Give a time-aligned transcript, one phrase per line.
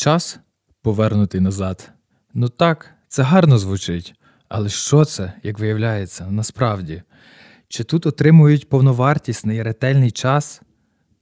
[0.00, 0.38] Час
[0.82, 1.90] повернутий назад.
[2.34, 4.14] Ну так, це гарно звучить.
[4.48, 7.02] Але що це, як виявляється, насправді?
[7.68, 10.62] Чи тут отримують повновартісний ретельний час?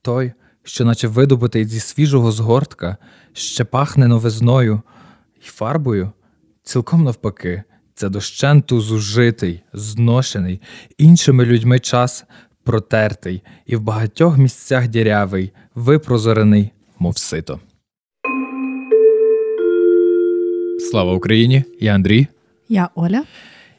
[0.03, 2.97] Той, що, наче видобутий зі свіжого згортка,
[3.33, 4.83] ще пахне новизною
[5.37, 6.13] і фарбою?
[6.63, 7.63] Цілком навпаки,
[7.95, 10.61] це дощенту зужитий, зношений,
[10.99, 12.25] іншими людьми час
[12.65, 17.61] протертий і в багатьох місцях дірявий, випрозорений, мов сито.
[20.79, 21.65] Слава Україні!
[21.81, 22.27] Я Андрій.
[22.69, 23.25] Я Оля.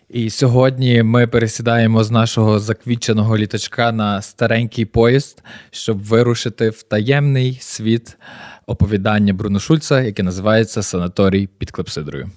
[0.09, 7.57] І сьогодні ми пересідаємо з нашого заквіченого літачка на старенький поїзд, щоб вирушити в таємний
[7.61, 8.17] світ
[8.65, 12.31] оповідання Бруно Шульца, яке називається Санаторій під Клепсидрою.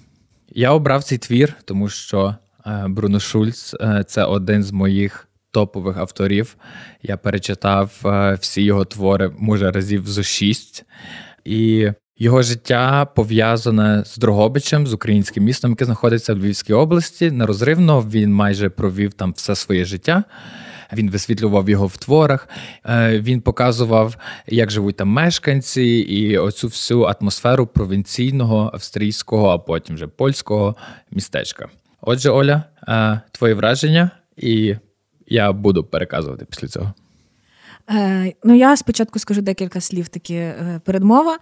[0.49, 5.97] Я обрав цей твір, тому що е, Бруно Шульц е, це один з моїх топових
[5.97, 6.55] авторів.
[7.01, 10.85] Я перечитав е, всі його твори, може, разів зо шість.
[11.45, 11.89] І
[12.23, 17.31] його життя пов'язане з Дрогобичем, з українським містом, яке знаходиться в Львівській області.
[17.31, 20.23] Нерозривно він майже провів там все своє життя.
[20.93, 22.49] Він висвітлював його в творах.
[22.85, 24.17] Е, він показував,
[24.47, 30.75] як живуть там мешканці, і оцю всю атмосферу провінційного австрійського, а потім вже польського
[31.11, 31.69] містечка.
[32.01, 34.75] Отже, Оля, е, твої враження, і
[35.27, 36.93] я буду переказувати після цього.
[37.89, 41.37] Е, Ну, я спочатку скажу декілька слів, такі е, передмова.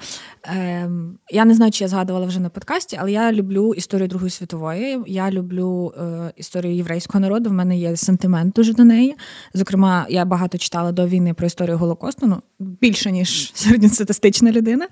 [0.47, 0.89] Е,
[1.31, 5.00] Я не знаю, чи я згадувала вже на подкасті, але я люблю історію Другої світової.
[5.08, 7.50] Я люблю е, історію єврейського народу.
[7.50, 9.16] В мене є сентимент дуже до неї.
[9.53, 14.88] Зокрема, я багато читала до війни про історію Голокосту, ну більше ніж середньостатистична людина.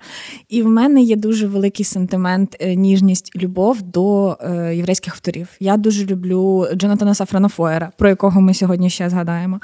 [0.48, 4.36] І в мене є дуже великий сентимент, ніжність, любов до
[4.74, 5.48] єврейських авторів.
[5.60, 9.60] Я дуже люблю Джонатана Сафрана Фоєра, про якого ми сьогодні ще згадаємо.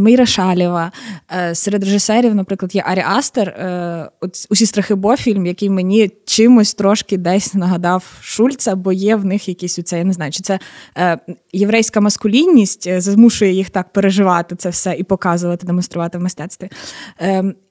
[0.00, 0.92] Мейра Шалєва.
[1.36, 4.10] Е, серед режисерів, наприклад, є Арі Астер, е,
[4.50, 9.48] усі страхи Бо фільм, який мені чимось трошки десь нагадав Шульца, бо є в них
[9.48, 10.58] якісь оце, я не знаю, чи це
[10.98, 11.18] е,
[11.52, 16.68] єврейська маскулінність змушує їх так переживати це все і показувати, демонструвати в мистецтві.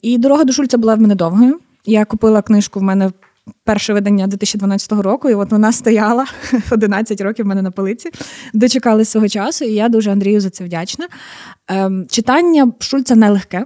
[0.01, 1.59] І дорога до Шульца була в мене довгою.
[1.85, 3.11] Я купила книжку в мене.
[3.63, 6.25] Перше видання 2012 року, і от вона стояла
[6.71, 8.09] 11 років в мене на полиці,
[8.53, 11.07] дочекали свого часу, і я дуже Андрію за це вдячна.
[11.67, 13.65] Ем, читання Шульца нелегке.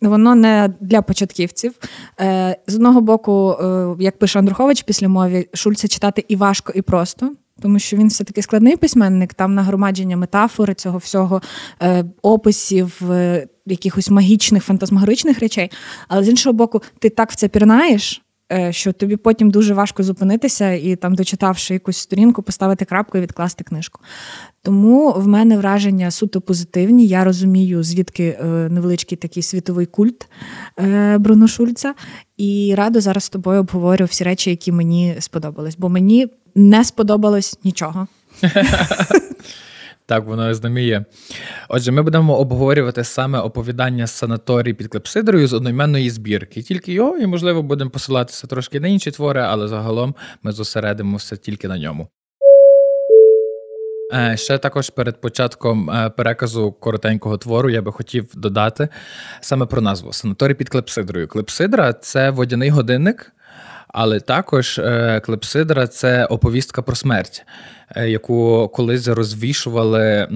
[0.00, 1.74] Воно не для початківців.
[2.20, 6.82] Е, з одного боку, е, як пише Андрухович після мові, Шульца читати і важко, і
[6.82, 11.42] просто, тому що він все таки складний письменник, там нагромадження метафори, цього всього
[11.82, 13.02] е, описів,
[13.66, 15.70] якихось магічних, фантазмагоричних речей.
[16.08, 18.22] Але з іншого боку, ти так в це пірнаєш.
[18.52, 23.20] Е, що тобі потім дуже важко зупинитися і там, дочитавши якусь сторінку, поставити крапку і
[23.20, 24.00] відкласти книжку.
[24.62, 27.06] Тому в мене враження суто позитивні.
[27.06, 30.28] Я розумію, звідки е, невеличкий такий світовий культ
[30.78, 31.94] е, Бруно Шульца,
[32.36, 37.58] і радо зараз з тобою обговорю всі речі, які мені сподобались, бо мені не сподобалось
[37.64, 38.06] нічого.
[40.10, 41.04] Так, воно знаміє.
[41.68, 46.62] Отже, ми будемо обговорювати саме оповідання санаторій під клепсидрою з одноіменної збірки.
[46.62, 51.68] Тільки його, і, можливо, будемо посилатися трошки на інші твори, але загалом ми зосередимося тільки
[51.68, 52.08] на ньому.
[54.14, 58.88] Е, ще також перед початком е, переказу коротенького твору я би хотів додати
[59.40, 61.28] саме про назву Санаторій під клепсидрою.
[61.28, 63.32] Клепсидра це водяний годинник,
[63.92, 67.44] але також е, клепсидра це оповістка про смерть.
[67.96, 70.28] Е, яку колись розвішували.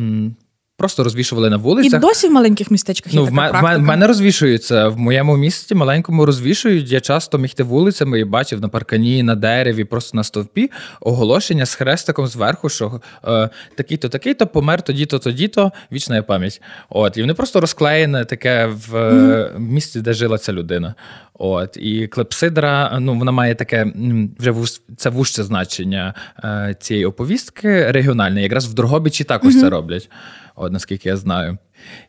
[0.84, 2.00] Просто розвішували на вулицях.
[2.00, 3.76] І досі в маленьких містечках є ну, така практика?
[3.76, 4.88] В мене розвішується.
[4.88, 6.92] В моєму місті маленькому розвішують.
[6.92, 11.66] Я часто міг йти вулицями і бачив на паркані, на дереві, просто на стовпі оголошення
[11.66, 16.62] з хрестиком зверху, що е, такий-то, такий-то помер, тоді-то, тоді-то, вічна пам'ять.
[16.88, 19.58] От, І вони просто розклеєне таке в mm-hmm.
[19.58, 20.94] місці, де жила ця людина.
[21.38, 23.92] От і клепсидра, ну вона має таке
[24.38, 24.54] вже
[24.96, 28.42] це вужче значення е, цієї оповістки регіональне.
[28.42, 29.60] Якраз в Дрогобичі також mm-hmm.
[29.60, 30.10] це роблять,
[30.54, 31.58] от наскільки я знаю.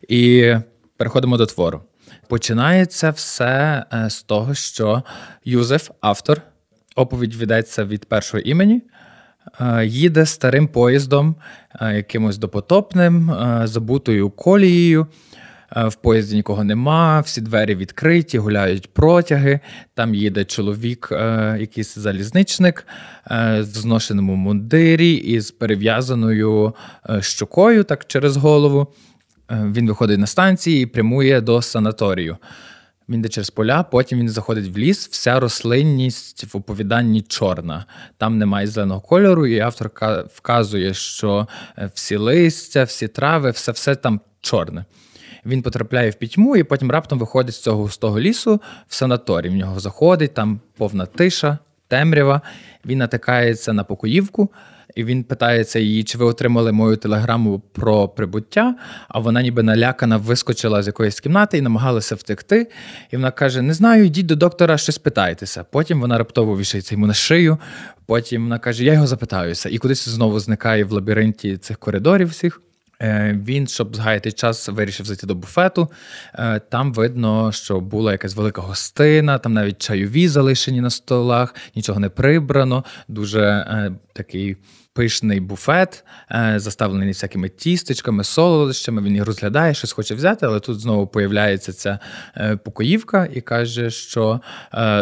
[0.08, 0.54] І
[0.98, 1.82] переходимо до твору.
[2.28, 5.04] Починається все е, з того, що
[5.46, 6.42] Юзеф, автор,
[6.96, 8.82] оповідь ведеться від першого імені.
[9.62, 11.36] Е, їде старим поїздом,
[11.82, 15.35] якимось допотопним, забутою колією Е,
[15.76, 19.60] в поїзді нікого нема, всі двері відкриті, гуляють протяги.
[19.94, 22.88] Там їде чоловік, е, якийсь залізничник
[23.32, 26.74] е, в зношеному мундирі із перев'язаною
[27.20, 28.88] щокою так через голову.
[29.50, 32.38] Він виходить на станції і прямує до санаторію.
[33.10, 35.08] Він йде через поля, потім він заходить в ліс.
[35.08, 37.86] Вся рослинність в оповіданні чорна.
[38.18, 39.92] Там немає зеленого кольору, і автор
[40.34, 41.48] вказує, що
[41.94, 44.86] всі листя, всі трави, все все там чорне.
[45.46, 49.50] Він потрапляє в пітьму і потім раптом виходить з цього густого лісу в санаторій.
[49.50, 51.58] В нього заходить, там повна тиша,
[51.88, 52.42] темрява.
[52.86, 54.52] Він натикається на покоївку.
[54.96, 58.76] І він питається її, чи ви отримали мою телеграму про прибуття.
[59.08, 62.68] А вона, ніби налякана, вискочила з якоїсь кімнати і намагалася втекти.
[63.12, 65.64] І вона каже: Не знаю, йдіть до доктора, щось питайтеся.
[65.64, 67.58] Потім вона раптово вішається йому на шию.
[68.06, 72.62] Потім вона каже: Я його запитаюся, і кудись знову зникає в лабіринті цих коридорів всіх.
[73.02, 75.92] Е, він, щоб згаяти час, вирішив зайти до буфету.
[76.34, 82.00] Е, там видно, що була якась велика гостина, там навіть чайові залишені на столах, нічого
[82.00, 82.84] не прибрано.
[83.08, 84.58] Дуже е, такий
[84.94, 86.06] пишний буфет,
[86.56, 89.02] заставлений всякими тістечками, солодощами.
[89.02, 92.00] Він їх розглядає, щось хоче взяти, але тут знову появляється ця
[92.64, 94.42] покоївка і каже, що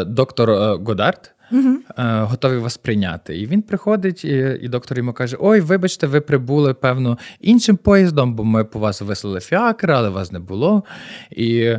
[0.05, 0.49] доктор
[0.83, 1.77] Годард угу.
[1.97, 3.39] готові вас прийняти.
[3.39, 8.35] І він приходить, і і доктор йому каже: Ой, вибачте, ви прибули, певно, іншим поїздом,
[8.35, 10.83] бо ми по вас вислали фіакр, але вас не було.
[11.31, 11.75] І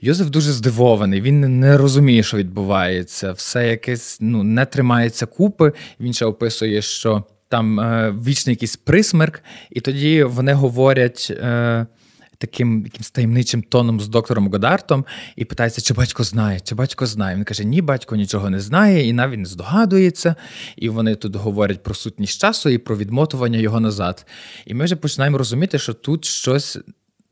[0.00, 3.32] Йозеф дуже здивований, він не розуміє, що відбувається.
[3.32, 5.72] Все якесь ну, не тримається купи.
[6.00, 11.28] Він ще описує, що там е, вічний якийсь присмерк, і тоді вони говорять.
[11.30, 11.86] Е,
[12.38, 15.04] таким якимсь таємничим тоном з доктором Годартом
[15.36, 17.36] і питається, чи батько знає, чи батько знає.
[17.36, 20.34] Він каже: Ні, батько нічого не знає, і навіть не здогадується.
[20.76, 24.26] І вони тут говорять про сутність часу і про відмотування його назад.
[24.66, 26.78] І ми вже починаємо розуміти, що тут щось.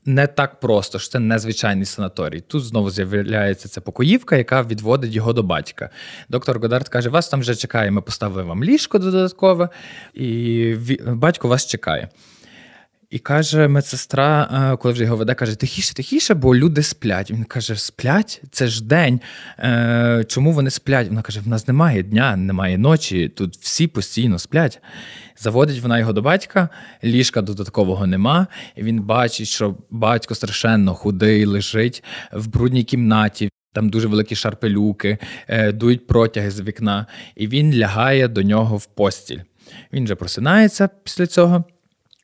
[0.08, 2.40] Не так просто, що це незвичайний санаторій.
[2.40, 5.90] Тут знову з'являється ця покоївка, яка відводить його до батька.
[6.28, 9.68] Доктор Годард каже: Вас там вже чекає, ми поставили вам ліжко додаткове,
[10.14, 10.74] і
[11.06, 12.08] батько вас чекає.
[13.10, 17.30] І каже медсестра, е, коли вже його веде, каже: тихіше, тихіше, бо люди сплять.
[17.30, 18.42] Він каже: Сплять?
[18.50, 19.20] Це ж день.
[19.58, 21.08] Е, чому вони сплять?
[21.08, 24.80] Вона каже: в нас немає дня, немає ночі, тут всі постійно сплять.
[25.38, 26.68] Заводить вона його до батька,
[27.04, 28.46] ліжка додаткового нема.
[28.76, 33.50] І він бачить, що батько страшенно худий, лежить в брудній кімнаті.
[33.72, 35.18] Там дуже великі шарпелюки,
[35.48, 37.06] е, дують протяги з вікна,
[37.36, 39.40] і він лягає до нього в постіль.
[39.92, 41.64] Він вже просинається після цього.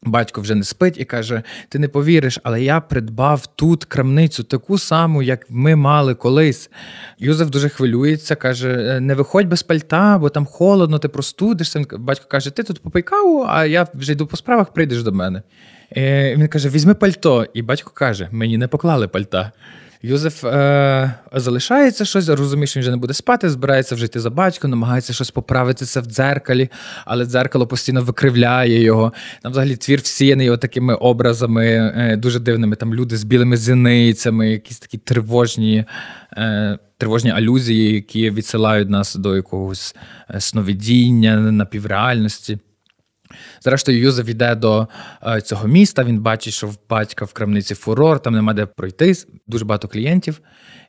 [0.04, 4.78] Батько вже не спить і каже: Ти не повіриш, але я придбав тут крамницю, таку
[4.78, 6.70] саму, як ми мали колись.
[7.18, 11.84] Юзеф дуже хвилюється, каже: «Е, Не виходь без пальта, бо там холодно, ти простудишся.
[11.92, 15.42] Батько каже: Ти тут попий каву, а я вже йду по справах, прийдеш до мене.
[15.96, 17.46] І е, Він каже: Візьми пальто.
[17.54, 19.52] І батько каже: Мені не поклали пальта.
[20.04, 24.30] Юзеф е, залишається щось, розуміє, що він вже не буде спати, збирається вже йти за
[24.30, 26.68] батьком, намагається щось поправитися в дзеркалі,
[27.04, 29.12] але дзеркало постійно викривляє його.
[29.42, 32.76] Там взагалі твір всіяний такими образами, е, дуже дивними.
[32.76, 35.84] Там люди з білими зіницями, якісь такі тривожні.
[36.36, 39.96] Е, Тривожні алюзії, які відсилають нас до якогось
[40.30, 42.58] е, сновидіння, напівреальності.
[43.60, 44.88] Зрештою, Юзеф йде до
[45.26, 46.04] е, цього міста.
[46.04, 49.14] Він бачить, що в батька в крамниці фурор, там нема де пройти,
[49.46, 50.40] дуже багато клієнтів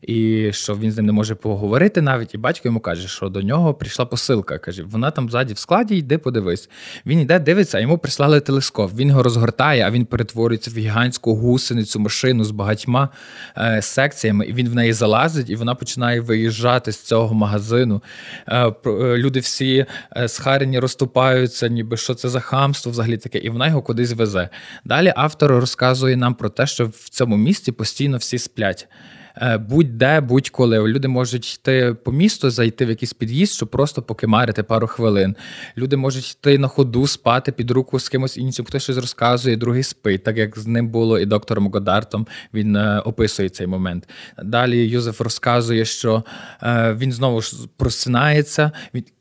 [0.07, 2.33] і що він з ним не може поговорити навіть.
[2.33, 4.57] І батько йому каже, що до нього прийшла посилка.
[4.57, 6.69] Каже, вона там ззаді в складі, йди, подивись.
[7.05, 8.93] Він йде, дивиться, а йому прислали телескоп.
[8.95, 13.09] Він його розгортає, а він перетворюється в гігантську гусеницю машину з багатьма
[13.57, 14.45] е, секціями.
[14.45, 18.03] І він в неї залазить, і вона починає виїжджати з цього магазину.
[18.47, 18.73] Е, е,
[19.17, 19.85] люди всі
[20.17, 24.49] е, схарені розступаються, ніби що це за хамство взагалі таке, і вона його кудись везе.
[24.85, 28.87] Далі автор розказує нам про те, що в цьому місті постійно всі сплять.
[29.41, 30.87] Е, будь-де, будь-коли.
[30.87, 35.35] Люди можуть йти по місту, зайти в якийсь під'їзд, щоб просто покимарити пару хвилин.
[35.77, 39.83] Люди можуть йти на ходу, спати під руку з кимось іншим, хтось щось розказує, другий
[39.83, 42.27] спить, так як з ним було і доктором Годартом.
[42.53, 44.09] Він е, описує цей момент.
[44.43, 46.23] Далі Юзеф розказує, що
[46.63, 48.71] е, він знову ж просинається.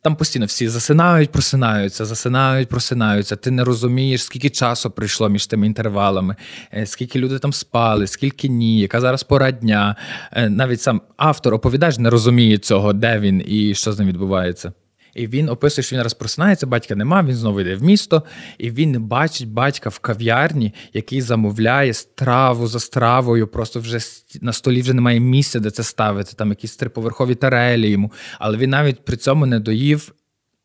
[0.03, 3.37] Там постійно всі засинають, просинаються, засинають, просинаються.
[3.37, 6.37] Ти не розумієш, скільки часу прийшло між тими інтервалами,
[6.85, 9.97] скільки люди там спали, скільки ні, яка зараз пора дня.
[10.33, 14.73] Е, навіть сам автор оповідач не розуміє цього, де він і що з ним відбувається.
[15.15, 18.23] І він описує, що він раз просинається, батька нема, він знову йде в місто,
[18.59, 23.47] і він бачить батька в кав'ярні, який замовляє страву за стравою.
[23.47, 23.99] Просто вже
[24.41, 26.33] на столі вже немає місця, де це ставити.
[26.37, 28.13] Там якісь триповерхові тарелі йому.
[28.39, 30.13] Але він навіть при цьому не доїв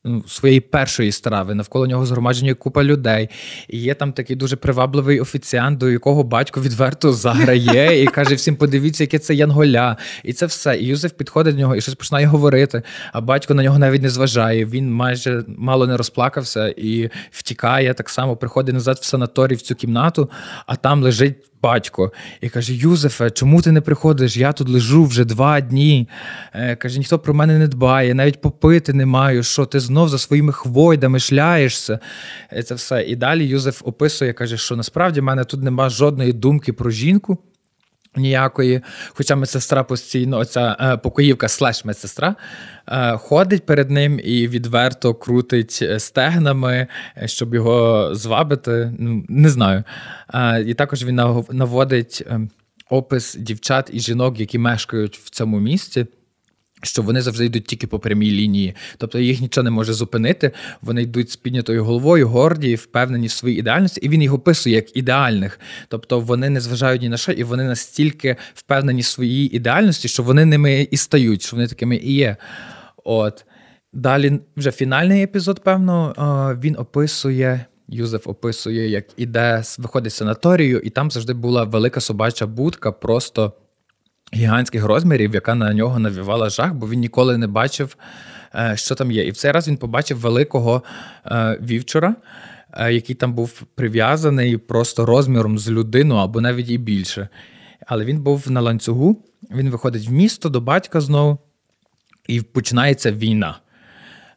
[0.05, 1.55] Ну, своєї першої страви.
[1.55, 3.29] Навколо нього згромадження купа людей.
[3.67, 8.55] І є там такий дуже привабливий офіціант, до якого батько відверто заграє і каже: всім
[8.55, 9.97] подивіться, яке це янголя.
[10.23, 10.77] І це все.
[10.77, 12.81] І Юзеф підходить до нього і щось починає говорити.
[13.13, 14.65] А батько на нього навіть не зважає.
[14.65, 19.75] Він майже мало не розплакався і втікає так само, приходить назад в санаторій в цю
[19.75, 20.29] кімнату,
[20.65, 21.35] а там лежить
[21.67, 24.37] батько і каже: Юзефе, чому ти не приходиш?
[24.37, 26.09] Я тут лежу вже два дні.
[26.53, 30.17] Е, каже, ніхто про мене не дбає, навіть попити не маю, що ти знов за
[30.17, 31.99] своїми хвойдами шляєшся.
[32.53, 33.03] Е, це все.
[33.03, 37.37] І далі Юзеф описує, каже, що насправді в мене тут нема жодної думки про жінку.
[38.17, 38.81] Ніякої.
[39.09, 42.35] Хоча медсестра постійно, оця е, покоївка слеш медсестра,
[42.87, 46.87] е, ходить перед ним і відверто крутить е, стегнами,
[47.25, 48.93] щоб його звабити.
[48.99, 49.83] Ну, Не знаю.
[50.65, 51.15] І також він
[51.51, 52.49] наводить ем,
[52.89, 56.05] опис дівчат і жінок, які мешкають в цьому місці
[56.83, 60.51] що вони завжди йдуть тільки по прямій лінії, тобто їх нічого не може зупинити.
[60.81, 64.97] Вони йдуть з піднятою головою, горді, впевнені в своїй ідеальності, і він їх описує як
[64.97, 65.59] ідеальних.
[65.87, 70.23] Тобто вони не зважають ні на що, і вони настільки впевнені в своїй ідеальності, що
[70.23, 72.37] вони ними і стають, що вони такими і є.
[73.03, 73.45] От
[73.93, 77.65] далі, вже фінальний епізод, певно, він описує.
[77.89, 83.53] Юзеф описує, як іде, виходить з санаторію, і там завжди була велика собача будка, просто
[84.33, 87.97] гігантських розмірів, яка на нього навівала жах, бо він ніколи не бачив,
[88.55, 89.27] е, що там є.
[89.27, 90.83] І в цей раз він побачив великого
[91.25, 92.15] е, вівчора,
[92.73, 97.29] е, який там був прив'язаний просто розміром з людину або навіть і більше.
[97.87, 101.37] Але він був на ланцюгу, він виходить в місто до батька знову,
[102.27, 103.59] і починається війна.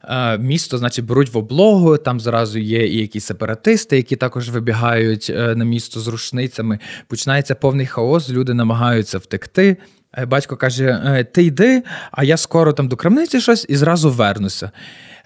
[0.05, 1.97] Е, місто, значить, беруть в облогу.
[1.97, 6.79] Там зразу є і якісь сепаратисти, які також вибігають е, на місто з рушницями.
[7.09, 9.77] Починається повний хаос, люди намагаються втекти.
[10.19, 14.71] Е, батько каже: Ти йди, а я скоро там до крамниці щось і зразу вернуся.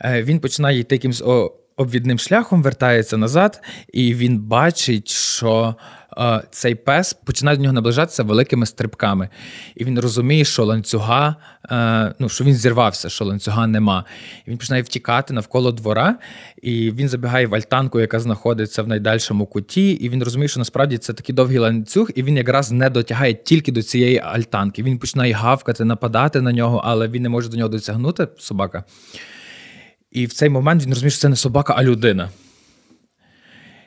[0.04, 1.23] Він починає йти якимось
[1.76, 3.62] обвідним шляхом, вертається назад,
[3.93, 5.76] і він бачить, що
[6.50, 9.28] цей пес починає до нього наближатися великими стрибками.
[9.75, 11.37] І він розуміє, що ланцюга,
[11.71, 14.04] е, ну що він зірвався, що ланцюга нема.
[14.47, 16.16] І Він починає втікати навколо двора,
[16.62, 19.90] і він забігає в альтанку, яка знаходиться в найдальшому куті.
[19.90, 23.73] І він розуміє, що насправді це такий довгий ланцюг, і він якраз не дотягає тільки
[23.73, 24.83] до цієї альтанки.
[24.83, 28.85] Він починає гавкати, нападати на нього, але він не може до нього досягнути собака.
[30.11, 32.30] І в цей момент він розуміє, що це не собака, а людина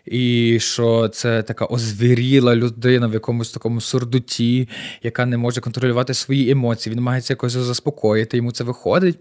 [0.07, 4.69] і що це така озвіріла людина в якомусь такому сурдуті,
[5.03, 6.91] яка не може контролювати свої емоції.
[6.91, 9.19] Він намагається якось заспокоїти, йому це виходить.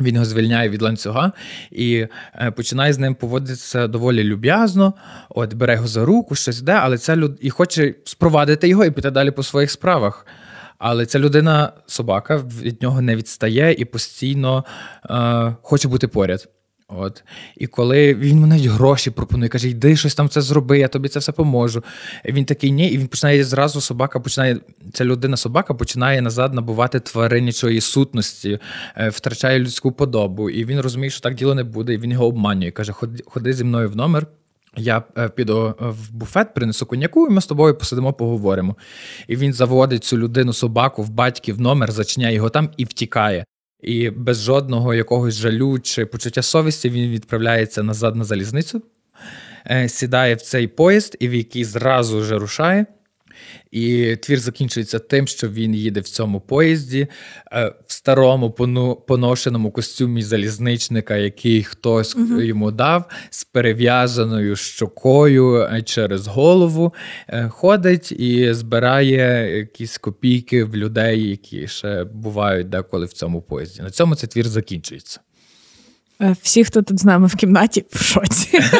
[0.00, 1.32] Він його звільняє від ланцюга
[1.70, 4.94] і е, починає з ним поводитися доволі люб'язно.
[5.28, 7.38] От бере його за руку, щось йде, але ця люд...
[7.40, 10.26] і хоче спровадити його і піти далі по своїх справах.
[10.78, 14.64] Але ця людина, собака, від нього не відстає і постійно
[15.10, 16.48] е, хоче бути поряд.
[16.88, 17.24] От.
[17.56, 21.18] І коли він навіть гроші пропонує, каже, йди щось там це зроби, я тобі це
[21.18, 21.84] все поможу.
[22.24, 24.56] Він такий ні, і він починає зразу собака починає,
[24.92, 28.58] ця людина-собака починає назад набувати тваринничої сутності,
[28.96, 30.50] е, втрачає людську подобу.
[30.50, 32.70] І він розуміє, що так діло не буде, і він його обманює.
[32.70, 34.26] Каже, ходи, ходи зі мною в номер.
[34.76, 38.76] Я е, піду е, в буфет, принесу коньяку, і ми з тобою посидимо, поговоримо.
[39.28, 43.44] І він заводить цю людину собаку в батьків номер, зачиняє його там і втікає.
[43.84, 48.82] І без жодного якогось жалю чи почуття совісті він відправляється назад на залізницю,
[49.70, 52.86] е, сідає в цей поїзд, і в який зразу вже рушає.
[53.70, 57.06] І твір закінчується тим, що він їде в цьому поїзді
[57.52, 58.50] е, в старому
[59.06, 62.40] поношеному костюмі залізничника, який хтось угу.
[62.40, 66.94] йому дав, з перев'язаною щокою е, через голову,
[67.28, 73.82] е, ходить і збирає якісь копійки в людей, які ще бувають деколи в цьому поїзді.
[73.82, 75.20] На цьому цей твір закінчується.
[76.42, 78.60] Всі, хто тут з нами в кімнаті, в шоці.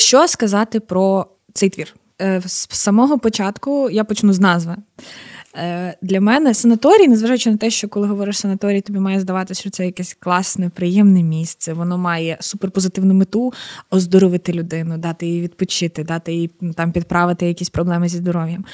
[0.00, 1.94] Що сказати про цей твір?
[2.22, 4.76] Е, з самого початку я почну з назви.
[5.56, 9.70] Е, для мене санаторій, незважаючи на те, що коли говориш санаторій, тобі має здаватися, що
[9.70, 11.72] це якесь класне, приємне місце.
[11.72, 13.52] Воно має суперпозитивну мету
[13.90, 18.64] оздоровити людину, дати їй відпочити, дати їй там підправити якісь проблеми зі здоров'ям.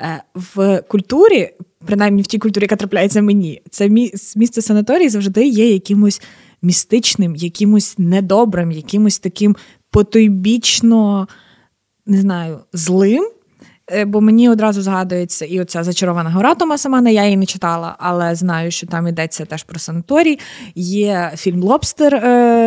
[0.00, 1.50] Е, в культурі,
[1.86, 3.88] принаймні в тій культурі, яка трапляється мені, це
[4.36, 6.22] місце санаторій завжди є якимось
[6.62, 9.56] містичним, якимось недобрим, якимось таким
[9.90, 11.28] потойбічно,
[12.06, 13.30] не знаю, злим.
[13.92, 17.96] Е, бо мені одразу згадується і оця зачарована гора Томаса Мана, я її не читала,
[17.98, 20.38] але знаю, що там йдеться теж про санаторій.
[20.74, 22.14] Є фільм Лобстер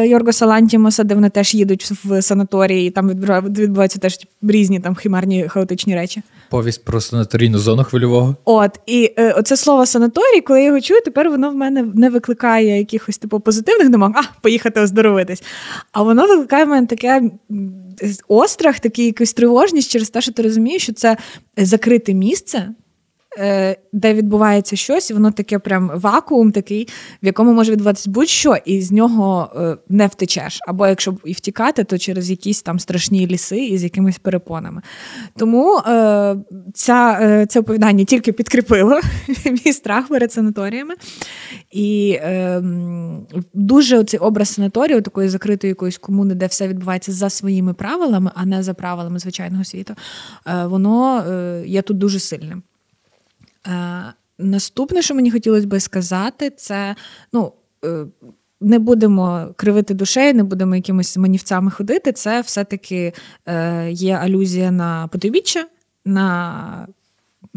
[0.05, 5.47] Йорго Салантімоса, де вони теж їдуть в санаторії, і там відбуваються теж різні там химарні
[5.47, 6.21] хаотичні речі.
[6.49, 8.35] Повість про санаторійну зону хвильового.
[8.45, 12.09] От, і е, оце слово санаторій, коли я його чую, тепер воно в мене не
[12.09, 15.43] викликає якихось типу позитивних думок, а поїхати оздоровитись.
[15.91, 17.21] А воно викликає в мене таке
[18.27, 21.17] острах, такий якусь тривожність через те, що ти розумієш, що це
[21.57, 22.69] закрите місце.
[23.37, 26.87] Е, де відбувається щось, і воно таке прям вакуум такий,
[27.23, 30.59] в якому може відбуватися будь-що, і з нього е, не втечеш.
[30.67, 34.81] Або якщо і втікати, то через якісь там страшні ліси із якимись перепонами.
[35.37, 36.35] Тому е,
[36.73, 38.99] ця, це оповідання тільки підкріпило
[39.65, 40.95] мій страх перед санаторіями.
[41.71, 42.19] І
[43.53, 48.45] дуже цей образ санаторію, такої закритої якоїсь комуни, де все відбувається за своїми правилами, а
[48.45, 49.93] не за правилами звичайного світу,
[50.65, 51.23] воно
[51.65, 52.63] є тут дуже сильним.
[53.67, 56.95] Е, наступне, що мені хотілося би сказати, це
[57.33, 57.53] ну.
[58.61, 62.11] Не будемо кривити душею, не будемо якимось манівцями ходити.
[62.11, 63.13] Це все-таки
[63.89, 65.67] є алюзія на потойбіччя,
[66.05, 66.87] на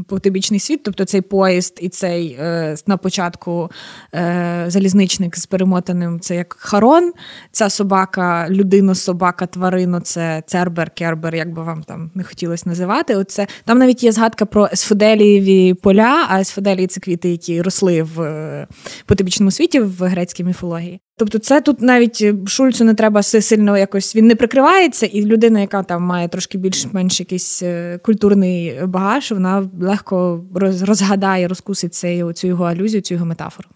[0.06, 3.70] потибічний світ, тобто цей поїзд і цей е, на початку
[4.14, 7.12] е, залізничник з перемотаним це як Харон,
[7.50, 13.16] ця собака, людино, собака, тварино, це Цербер, Кербер, як би вам там не хотілося називати.
[13.16, 18.20] Оце Там навіть є згадка про есфоделієві поля, а есфоделії це квіти, які росли в
[18.22, 18.66] е,
[19.06, 21.00] потибічному світі в грецькій міфології.
[21.16, 25.60] Тобто, це тут навіть е, Шульцу не треба сильно якось він не прикривається, і людина,
[25.60, 30.44] яка там має трошки більш-менш якийсь е, культурний багаж, вона легко
[30.80, 33.68] розгадає, розкусить цю, цю його алюзію, цю його метафору.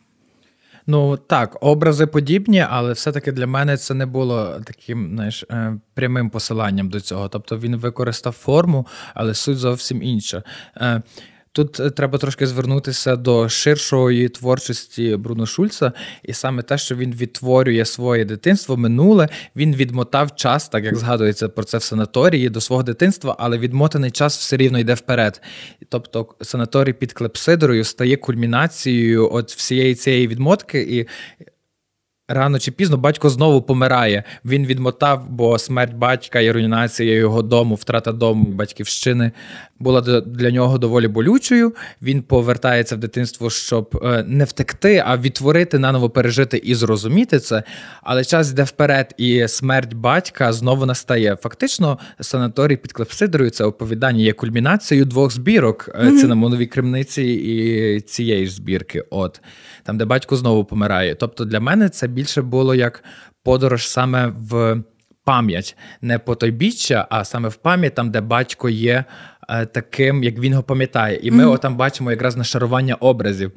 [0.87, 6.31] Ну так, образи подібні, але все-таки для мене це не було таким знаєш, е, прямим
[6.31, 7.29] посиланням до цього.
[7.29, 10.43] Тобто він використав форму, але суть зовсім інша.
[11.57, 17.13] Тут е, треба трошки звернутися до ширшої творчості Бруно Шульца, і саме те, що він
[17.13, 22.61] відтворює своє дитинство, минуле, він відмотав час, так як згадується про це в санаторії, до
[22.61, 25.43] свого дитинства, але відмотаний час все рівно йде вперед.
[25.89, 31.07] Тобто санаторій під Клепсидрою стає кульмінацією от всієї цієї відмотки, і
[32.29, 34.25] Рано чи пізно батько знову помирає.
[34.45, 39.33] Він відмотав, бо смерть батька і руйнація його дому, втрата дому батьківщини
[39.79, 41.75] була для нього доволі болючою.
[42.03, 47.63] Він повертається в дитинство, щоб е, не втекти, а відтворити, наново пережити і зрозуміти це.
[48.03, 51.37] Але час йде вперед, і смерть батька знову настає.
[51.37, 56.21] Фактично, санаторій під Клепсидрою це оповідання є кульмінацією двох збірок mm-hmm.
[56.21, 59.05] цинамоновій кримниці і цієї ж збірки.
[59.11, 59.41] От
[59.83, 61.15] там, де батько знову помирає.
[61.15, 63.05] Тобто для мене це більше було як
[63.43, 64.83] подорож саме в
[65.27, 69.05] пам'ять, не по той біччя, а саме в пам'ять, там, де батько є
[69.73, 71.21] таким, як він його пам'ятає.
[71.23, 71.53] І ми mm-hmm.
[71.53, 73.53] отам бачимо якраз нашарування образів.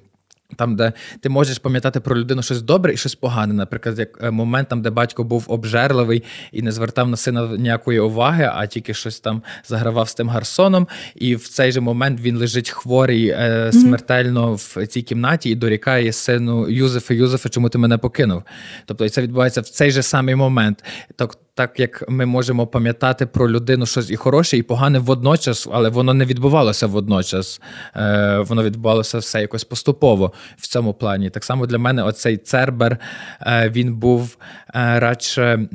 [0.55, 3.53] Там, де ти можеш пам'ятати про людину щось добре і щось погане.
[3.53, 7.99] Наприклад, як е, момент, там, де батько був обжерливий і не звертав на сина ніякої
[7.99, 10.87] уваги, а тільки щось там загравав з тим гарсоном.
[11.15, 16.13] І в цей же момент він лежить хворий е, смертельно в цій кімнаті і дорікає
[16.13, 18.43] сину Юзефа, Юзефа, чому ти мене покинув?
[18.85, 20.83] Тобто, це відбувається в цей же самий момент.
[21.15, 25.89] Тобто, так як ми можемо пам'ятати про людину щось і хороше, і погане водночас, але
[25.89, 27.61] воно не відбувалося водночас.
[27.95, 31.29] Е, Воно відбувалося все якось поступово в цьому плані.
[31.29, 32.97] Так само для мене оцей Цербер
[33.41, 34.37] е, він був
[34.75, 35.67] е, радше.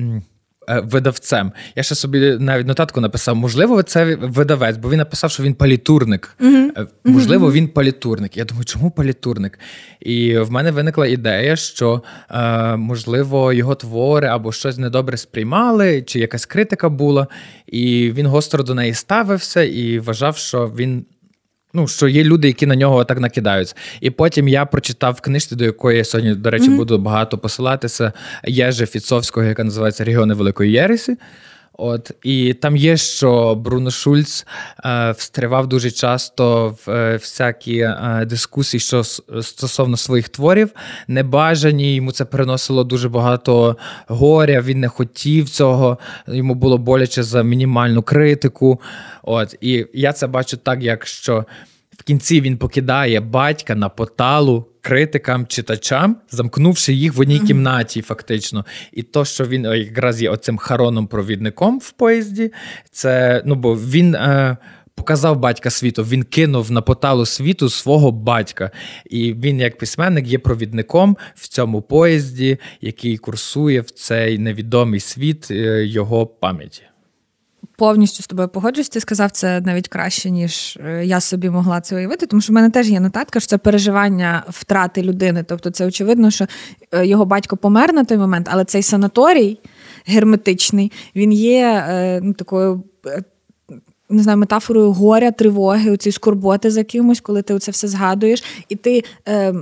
[0.69, 1.53] Е, видавцем.
[1.77, 6.37] Я ще собі навіть нотатку написав, можливо, це видавець, бо він написав, що він палітурник.
[6.41, 6.87] Uh-huh.
[7.05, 8.37] Можливо, він палітурник.
[8.37, 9.59] Я думаю, чому палітурник?
[10.01, 16.19] І в мене виникла ідея, що е, можливо його твори або щось недобре сприймали, чи
[16.19, 17.27] якась критика була,
[17.67, 21.05] і він гостро до неї ставився і вважав, що він
[21.77, 23.75] Ну, що є люди, які на нього так накидаються.
[24.01, 26.77] І потім я прочитав книжці, до якої я сьогодні, до речі, mm-hmm.
[26.77, 28.13] буду багато посилатися.
[28.45, 31.17] Єжи Фіцовського, яка називається Регіони Великої Єресі.
[31.79, 34.47] От і там є, що Бруно Шульц
[34.85, 39.03] е, встривав дуже часто в е, всякі е, дискусії, що
[39.43, 40.71] стосовно своїх творів,
[41.09, 41.95] небажані.
[41.95, 44.61] Йому це приносило дуже багато горя.
[44.61, 45.99] Він не хотів цього.
[46.29, 48.81] Йому було боляче за мінімальну критику.
[49.23, 51.45] От і я це бачу так, як що
[52.05, 57.47] кінці він покидає батька на поталу критикам, читачам, замкнувши їх в одній mm-hmm.
[57.47, 58.65] кімнаті, фактично.
[58.93, 62.53] І то, що він якраз є оцим хароном-провідником в поїзді,
[62.91, 64.15] це ну бо він.
[64.15, 64.57] Е,
[64.97, 68.71] Показав батька світу, він кинув на поталу світу свого батька,
[69.11, 75.51] і він, як письменник, є провідником в цьому поїзді, який курсує в цей невідомий світ
[75.51, 76.83] е, його пам'яті
[77.77, 78.89] повністю з тобою погоджуюсь.
[78.89, 82.55] Ти сказав це навіть краще, ніж е, я собі могла це уявити, тому що в
[82.55, 85.45] мене теж є нотатка, що це переживання втрати людини.
[85.49, 86.47] Тобто, це очевидно, що
[86.93, 89.59] е, його батько помер на той момент, але цей санаторій
[90.07, 92.83] герметичний, він є е, ну, такою.
[94.11, 98.45] Не знаю, метафорою горя, тривоги, у цієї скорботи за кимось, коли ти це все згадуєш,
[98.69, 99.55] і ти е,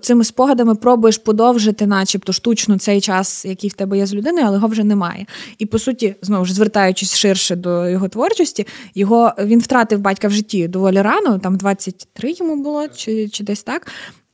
[0.00, 4.56] цими спогадами пробуєш подовжити, начебто, штучно цей час, який в тебе є з людиною, але
[4.56, 5.26] його вже немає.
[5.58, 10.30] І по суті, знову ж звертаючись ширше до його творчості, його він втратив батька в
[10.30, 13.86] житті доволі рано, там 23 йому було, чи, чи десь так.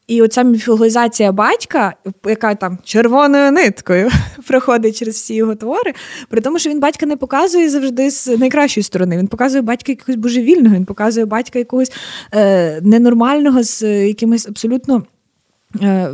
[0.06, 1.94] І оця міфологізація батька,
[2.26, 4.10] яка там червоною ниткою
[4.46, 5.94] проходить через всі його твори,
[6.28, 9.18] при тому, що він батька не показує завжди з найкращої сторони.
[9.18, 11.92] Він показує батька якогось божевільного, він показує батька якогось
[12.34, 15.02] е, ненормального з якимись абсолютно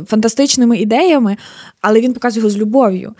[0.05, 1.37] фантастичними ідеями,
[1.81, 3.15] але він показує його з любов'ю.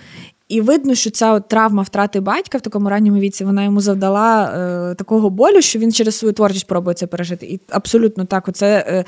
[0.52, 4.44] І видно, що ця от травма втрати батька в такому ранньому віці вона йому завдала
[4.46, 7.46] е, такого болю, що він через свою творчість пробує це пережити.
[7.46, 9.06] І абсолютно так, оце е,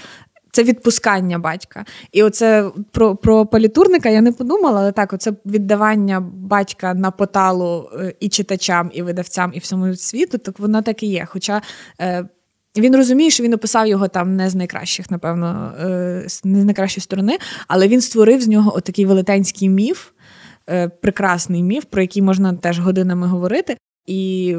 [0.52, 1.86] це відпускання батька.
[2.12, 7.90] І оце про про політурника я не подумала, але так, оце віддавання батька на поталу
[8.00, 11.26] е, і читачам, і видавцям, і всьому світу, так воно так і є.
[11.30, 11.62] Хоча
[12.02, 12.26] е,
[12.82, 17.02] він розуміє, що він описав його там не з найкращих, напевно, е, не з найкращої
[17.02, 20.10] сторони, але він створив з нього отакий велетенський міф,
[20.70, 23.78] е, прекрасний міф, про який можна теж годинами говорити.
[24.06, 24.56] І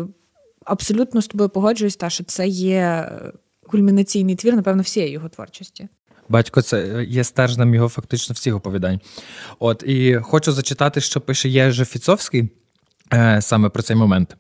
[0.65, 3.13] абсолютно з тобою погоджуюсь, та, що це є
[3.67, 5.89] кульмінаційний твір, напевно, всієї його творчості.
[6.29, 9.01] Батько, це є стержнем його фактично всіх оповідань.
[9.59, 12.49] От і хочу зачитати, що пише Єжи Фіцовський
[13.13, 14.37] е, саме про цей момент.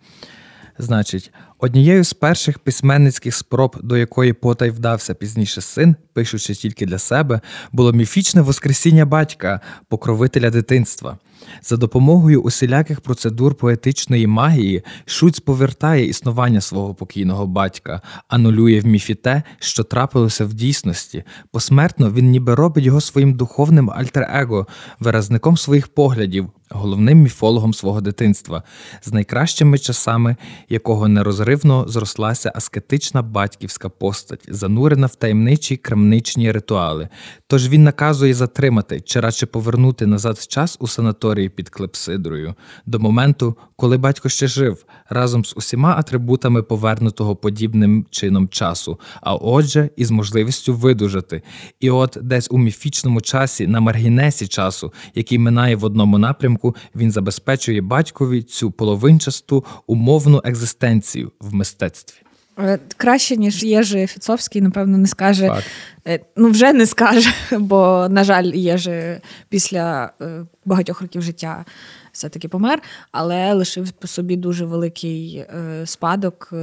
[0.78, 1.32] Значить,
[1.64, 7.40] однією з перших письменницьких спроб, до якої потай вдався пізніше син, пишучи тільки для себе,
[7.72, 11.18] було міфічне воскресіння батька, покровителя дитинства.
[11.62, 19.14] За допомогою усіляких процедур поетичної магії Шуць повертає існування свого покійного батька, анулює в міфі
[19.14, 21.24] те, що трапилося в дійсності.
[21.50, 24.66] Посмертно він ніби робить його своїм духовним альтер-его,
[25.00, 28.62] виразником своїх поглядів, головним міфологом свого дитинства,
[29.02, 30.36] з найкращими часами,
[30.68, 37.08] якого нерозривно зрослася аскетична батьківська постать, занурена в таємничі крамничні ритуали.
[37.46, 42.54] Тож він наказує затримати чи радше повернути назад час у санаторії під клепсидрою
[42.86, 49.34] до моменту, коли батько ще жив, разом з усіма атрибутами повернутого подібним чином часу, а
[49.34, 51.42] отже, із можливістю видужати.
[51.80, 56.53] І от десь у міфічному часі, на маргінесі часу, який минає в одному напрямку,
[56.94, 62.24] він забезпечує батькові цю половинчасту умовну екзистенцію в мистецтві.
[62.58, 65.48] Е, краще, ніж Єжи Фіцовський, напевно, не скаже.
[65.48, 65.66] Факт.
[66.06, 71.64] Е, ну, вже не скаже, бо, на жаль, Єжи після е, багатьох років життя
[72.12, 75.44] все-таки помер, але лишив по собі дуже великий
[75.84, 76.54] спадок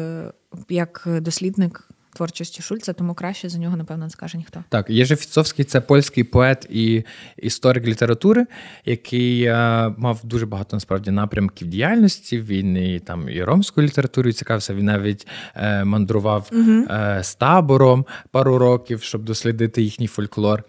[0.69, 4.63] як дослідник творчості Шульца, тому краще за нього, напевно, не скаже ніхто.
[4.69, 7.03] Так, Єжи Фіцовський це польський поет і
[7.37, 8.45] історик літератури,
[8.85, 12.39] який а, е, мав дуже багато насправді напрямків діяльності.
[12.39, 14.73] Він і там і ромською літературою цікавився.
[14.73, 16.71] Він навіть е, мандрував угу.
[16.71, 20.63] е, з табором пару років, щоб дослідити їхній фольклор.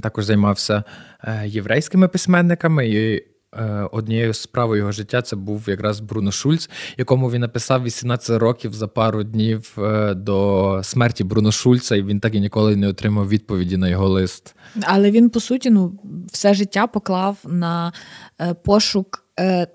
[0.00, 0.84] Також займався
[1.24, 2.88] е, єврейськими письменниками.
[2.88, 3.24] і
[3.58, 8.72] Е, однією справою його життя це був якраз Бруно Шульц, якому він написав 18 років
[8.74, 13.28] за пару днів е, до смерті Бруно Шульца, і він так і ніколи не отримав
[13.28, 14.54] відповіді на його лист.
[14.82, 15.98] Але він по суті ну
[16.32, 17.92] все життя поклав на
[18.40, 19.22] е, пошук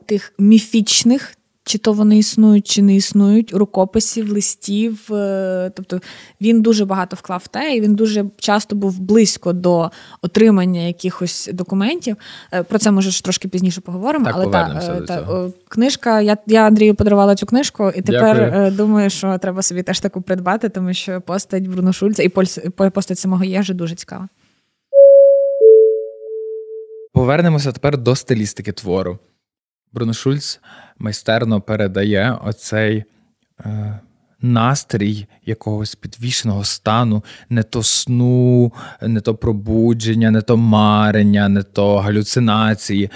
[0.05, 5.13] тих міфічних чи то вони існують, чи не існують, рукописів, листів.
[5.13, 6.01] Е, тобто
[6.41, 11.49] він дуже багато вклав в те, і він дуже часто був близько до отримання якихось
[11.53, 12.15] документів.
[12.53, 14.25] Е, про це може трошки пізніше поговоримо.
[14.25, 15.53] Так, Але та, до та цього.
[15.67, 18.71] книжка, я я Андрію подарувала цю книжку, і тепер Дякую.
[18.71, 22.29] думаю, що треба собі теж таку придбати, тому що постать Бруно Шульца і
[22.89, 24.27] постать самого Єжи дуже цікава.
[27.13, 29.19] Повернемося тепер до стилістики твору.
[29.93, 30.59] Бруно Шульц
[31.01, 33.03] майстерно передає оцей
[33.65, 33.99] е,
[34.41, 41.97] настрій якогось підвішеного стану, не то сну, не то пробудження, не то марення, не то
[41.97, 43.09] галюцинації.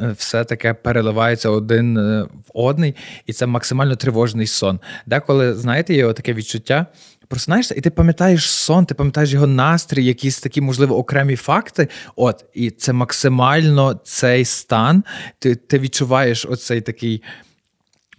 [0.00, 2.94] Е, все таке переливається один е, в одний,
[3.26, 4.80] і це максимально тривожний сон.
[5.06, 6.86] Деколи, знаєте, є таке відчуття,
[7.32, 11.88] просинаєшся, і ти пам'ятаєш сон, ти пам'ятаєш його настрій, якісь такі, можливо, окремі факти.
[12.16, 15.04] От, і це максимально цей стан.
[15.38, 17.22] Ти ти відчуваєш оцей такий.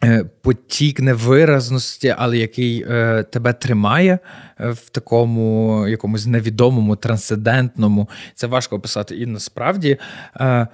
[0.04, 4.20] Е, потік невиразності, але який е, тебе тримає
[4.60, 8.10] е, в такому якомусь невідомому, трансцендентному.
[8.36, 9.16] Це важко описати.
[9.16, 9.98] І насправді,
[10.42, 10.68] е,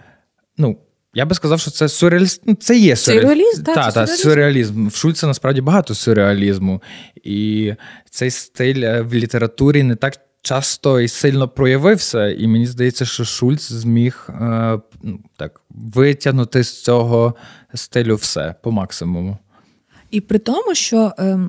[0.57, 0.77] ну,
[1.13, 2.41] я би сказав, що це сюрреаліст.
[2.45, 3.63] Ну, це є сюрреалізм.
[3.63, 4.87] Так, та, та, сюрреалізм.
[4.87, 6.81] В Шульце насправді багато сюрреалізму.
[7.23, 7.73] І
[8.09, 12.27] цей стиль е, в літературі не так часто і сильно проявився.
[12.27, 17.35] І мені здається, що Шульц зміг е, ну, так, витягнути з цього
[17.73, 19.37] стилю все по максимуму.
[20.11, 21.39] І при тому, що е,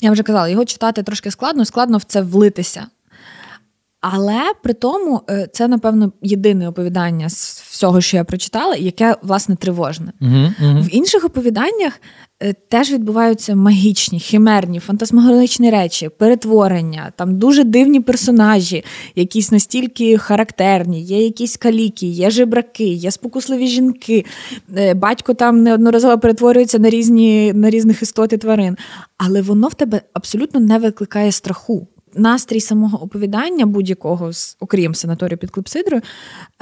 [0.00, 2.86] я вже казала, його читати трошки складно, складно в це влитися.
[4.00, 9.56] Але при тому е, це, напевно, єдине оповідання з всього, що я прочитала, яке власне
[9.56, 10.12] тривожне.
[10.20, 10.80] Угу, угу.
[10.80, 12.00] В інших оповіданнях
[12.42, 18.84] е, теж відбуваються магічні, химерні, фантасмагоричні речі, перетворення, там дуже дивні персонажі,
[19.14, 24.24] якісь настільки характерні, є якісь каліки, є жебраки, є спокусливі жінки.
[24.76, 28.76] Е, батько там неодноразово перетворюється на різні на різних істот і тварин.
[29.16, 31.86] Але воно в тебе абсолютно не викликає страху
[32.18, 36.02] настрій самого оповідання будь-якого, окрім санаторію під клепсидрою,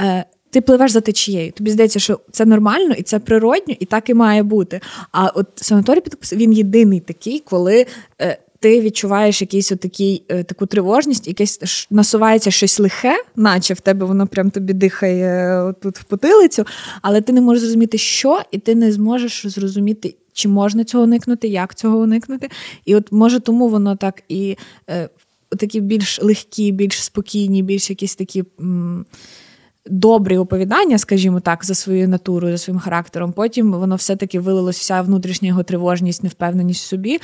[0.00, 1.52] е, ти пливеш за течією.
[1.52, 4.80] Тобі здається, що це нормально і це природньо, і так і має бути.
[5.12, 7.86] А от санаторій під він єдиний такий, коли.
[8.22, 14.06] Е, ти відчуваєш якийсь отакий, е, таку тривожність, якесь насувається щось лихе, наче в тебе
[14.06, 16.64] воно прям тобі дихає тут в потилицю,
[17.02, 21.48] але ти не можеш зрозуміти, що, і ти не зможеш зрозуміти, чи можна цього уникнути,
[21.48, 22.48] як цього уникнути.
[22.84, 24.56] І от може тому воно так і
[25.58, 28.44] такі більш легкі, більш спокійні, більш якісь такі.
[28.60, 29.06] М-
[29.90, 33.32] Добрі оповідання, скажімо так, за своєю натурою, за своїм характером.
[33.32, 37.18] Потім воно все-таки вилилось, вся внутрішня його тривожність, невпевненість в собі.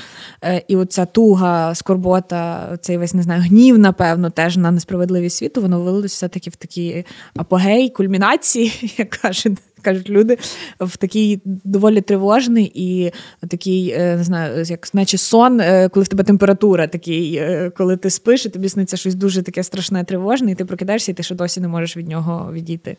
[0.44, 5.62] Е, і оця туга, скорбота, цей весь не знаю, гнів, напевно, теж на несправедливість світу,
[5.62, 7.04] воно вилилось все-таки в такі
[7.37, 10.38] апогей, кульмінації, як кажуть кажуть люди,
[10.81, 13.12] в такий доволі тривожний і
[13.49, 17.97] такий, е, не знаю, як наче сон, е, коли в тебе температура, такий, е, коли
[17.97, 21.23] ти спиш, і тобі сниться щось дуже таке страшне, тривожне, і ти прокидаєшся, і ти
[21.23, 22.97] ще досі не можеш від нього відійти.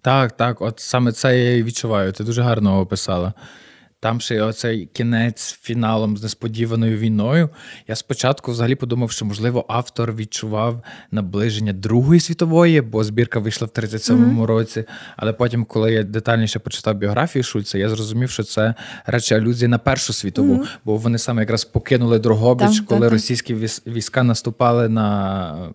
[0.00, 2.12] Так, так, от саме це я і відчуваю.
[2.12, 3.32] Ти дуже гарно описала.
[4.04, 7.48] Там ще оцей кінець фіналом з несподіваною війною.
[7.88, 13.70] Я спочатку взагалі подумав, що, можливо, автор відчував наближення Другої світової, бо збірка вийшла в
[13.78, 14.46] 37-му mm-hmm.
[14.46, 14.84] році.
[15.16, 18.74] Але потім, коли я детальніше почитав біографію Шульца, я зрозумів, що це
[19.06, 20.68] радше алюзія на Першу світову, mm-hmm.
[20.84, 23.54] бо вони саме якраз покинули Дрогобич, коли російські
[23.86, 25.74] війська наступали на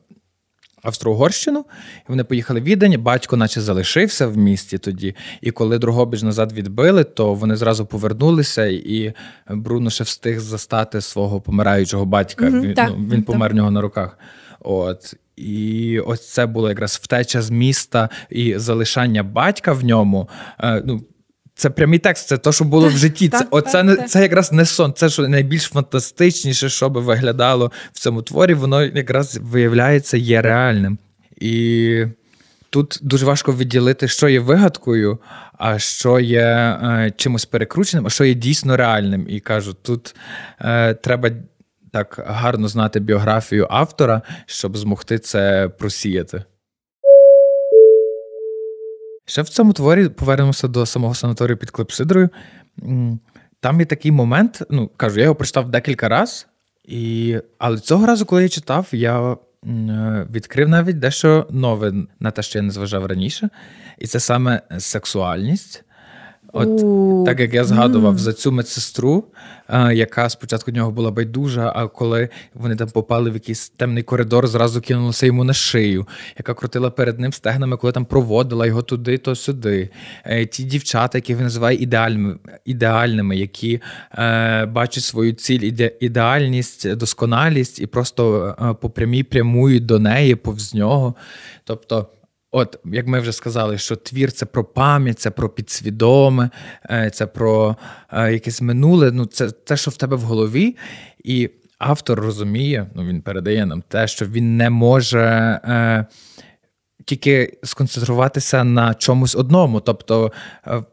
[0.82, 1.66] Австро-Угорщину,
[2.00, 5.16] і вони поїхали в Відень, батько наче залишився в місті тоді.
[5.42, 9.14] І коли Другобіж назад відбили, то вони зразу повернулися, і
[9.50, 12.46] Бруно ще встиг застати свого помираючого батька.
[12.46, 14.18] Mm-hmm, він так, ну, він помер нього на руках.
[14.60, 15.16] От.
[15.36, 20.30] І ось це було якраз втеча з міста і залишання батька в ньому.
[20.60, 21.02] Е, ну,
[21.60, 23.30] це прямий текст, це те, що було в житті.
[23.30, 24.94] Це оце не це якраз не сон.
[24.94, 30.98] Це що найбільш фантастичніше, що би виглядало в цьому творі, воно якраз виявляється є реальним.
[31.42, 32.06] І
[32.70, 35.20] тут дуже важко відділити, що є вигадкою,
[35.58, 39.26] а що є е, чимось перекрученим, а що є дійсно реальним.
[39.30, 40.16] І кажу, тут
[40.62, 41.30] е, треба
[41.92, 46.44] так гарно знати біографію автора, щоб змогти це просіяти.
[49.30, 52.30] Ще в цьому творі повернемося до самого санаторію під Клепсидрою.
[53.60, 56.48] Там є такий момент, ну кажу, я його прочитав декілька разів,
[56.86, 57.38] і...
[57.58, 59.38] але цього разу, коли я читав, я
[60.32, 63.50] відкрив навіть дещо нове на те, що я не зважав раніше.
[63.98, 65.84] І це саме сексуальність.
[66.54, 68.18] От У, так як я згадував mm.
[68.18, 69.24] за цю медсестру,
[69.94, 74.48] яка спочатку в нього була байдужа, а коли вони там попали в якийсь темний коридор,
[74.48, 76.08] зразу кинулася йому на шию,
[76.38, 79.90] яка крутила перед ним стегнами, коли там проводила його туди, то сюди.
[80.26, 83.82] Е, ті дівчата, які він називає ідеальними, ідеальними які
[84.14, 90.36] е, бачать свою ціль, іде, ідеальність, досконалість і просто е, по прямій прямують до неї,
[90.36, 91.16] повз нього.
[91.64, 92.08] Тобто.
[92.52, 96.50] От, як ми вже сказали, що твір це про пам'ять, це про підсвідоме,
[96.90, 97.76] е, це про
[98.14, 99.12] е, якесь минуле.
[99.12, 100.78] Ну, це те, що в тебе в голові,
[101.24, 105.20] і автор розуміє, ну він передає нам те, що він не може
[105.64, 106.06] е,
[107.06, 109.80] тільки сконцентруватися на чомусь одному.
[109.80, 110.32] Тобто
[110.68, 110.84] е,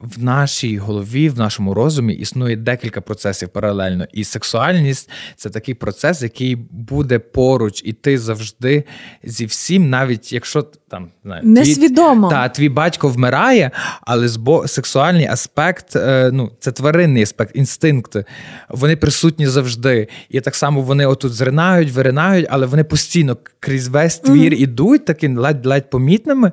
[0.00, 4.06] в нашій голові, в нашому розумі існує декілька процесів паралельно.
[4.12, 8.84] І сексуальність це такий процес, який буде поруч, і ти завжди
[9.24, 15.26] зі всім, навіть якщо там знає, несвідомо твій, та твій батько вмирає, але збо сексуальний
[15.26, 18.24] аспект, е, ну це тваринний аспект, інстинкти,
[18.68, 20.08] вони присутні завжди.
[20.28, 24.56] І так само вони отут зринають, виринають, але вони постійно крізь весь твір mm-hmm.
[24.56, 26.52] ідуть такими ледь-ледь помітними.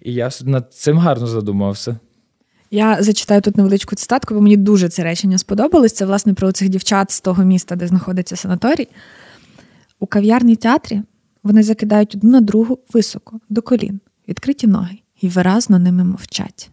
[0.00, 1.96] І я над цим гарно задумався.
[2.74, 5.92] Я зачитаю тут невеличку цитатку, бо мені дуже це речення сподобалось.
[5.92, 8.88] Це, власне, про цих дівчат з того міста, де знаходиться санаторій.
[10.00, 11.02] У кав'ярній театрі
[11.42, 16.70] вони закидають одну на другу високо, до колін, відкриті ноги, і виразно ними мовчать.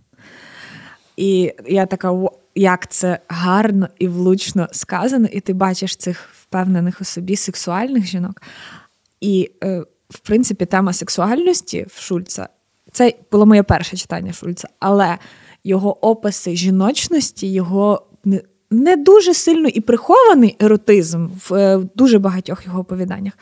[1.17, 2.19] І я така,
[2.55, 8.41] як це гарно і влучно сказано, і ти бачиш цих впевнених у собі сексуальних жінок.
[9.19, 12.49] І, е, в принципі, тема сексуальності в Шульца
[12.91, 15.17] це було моє перше читання Шульца, але
[15.63, 18.07] його описи жіночності, його
[18.71, 23.33] не дуже сильно і прихований еротизм в е, дуже багатьох його оповіданнях.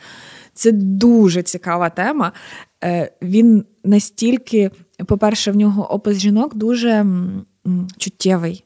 [0.54, 2.32] Це дуже цікава тема.
[2.84, 4.70] Е, Він настільки,
[5.06, 7.06] по-перше, в нього опис жінок дуже
[7.96, 8.64] чуттєвий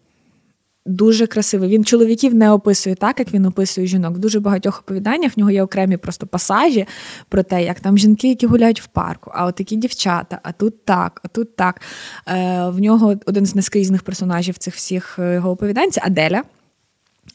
[0.87, 1.68] дуже красивий.
[1.70, 4.14] Він чоловіків не описує так, як він описує жінок.
[4.14, 6.87] В дуже багатьох оповіданнях в нього є окремі просто пасажі
[7.29, 10.85] про те, як там жінки, які гуляють в парку, а от такі дівчата, а тут
[10.85, 11.81] так, а тут так.
[12.29, 16.42] Е, В нього один з нескрізних персонажів цих всіх е, його оповідань це Аделя,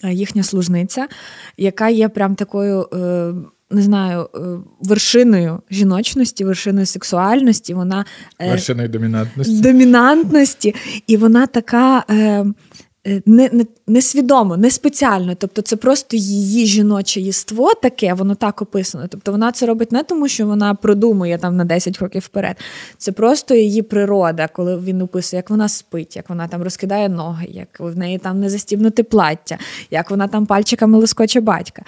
[0.04, 1.08] е, їхня служниця,
[1.58, 2.90] яка є прям такою.
[2.94, 3.34] Е,
[3.72, 4.30] не знаю,
[4.80, 8.06] вершиною жіночності, вершиною сексуальності, вона
[8.40, 9.62] вершиною домінантності.
[9.62, 10.76] домінантності,
[11.08, 12.46] і вона така Е,
[13.06, 15.36] не, не, не свідомо, не спеціально.
[15.36, 19.08] Тобто це просто її жіноче єство таке, воно так описано.
[19.10, 22.58] Тобто вона це робить не тому, що вона продумує там на 10 років вперед.
[22.98, 27.48] Це просто її природа, коли він описує, як вона спить, як вона там розкидає ноги,
[27.50, 29.58] як в неї там не застібнути плаття,
[29.92, 31.82] як вона там пальчиками лискоче батька.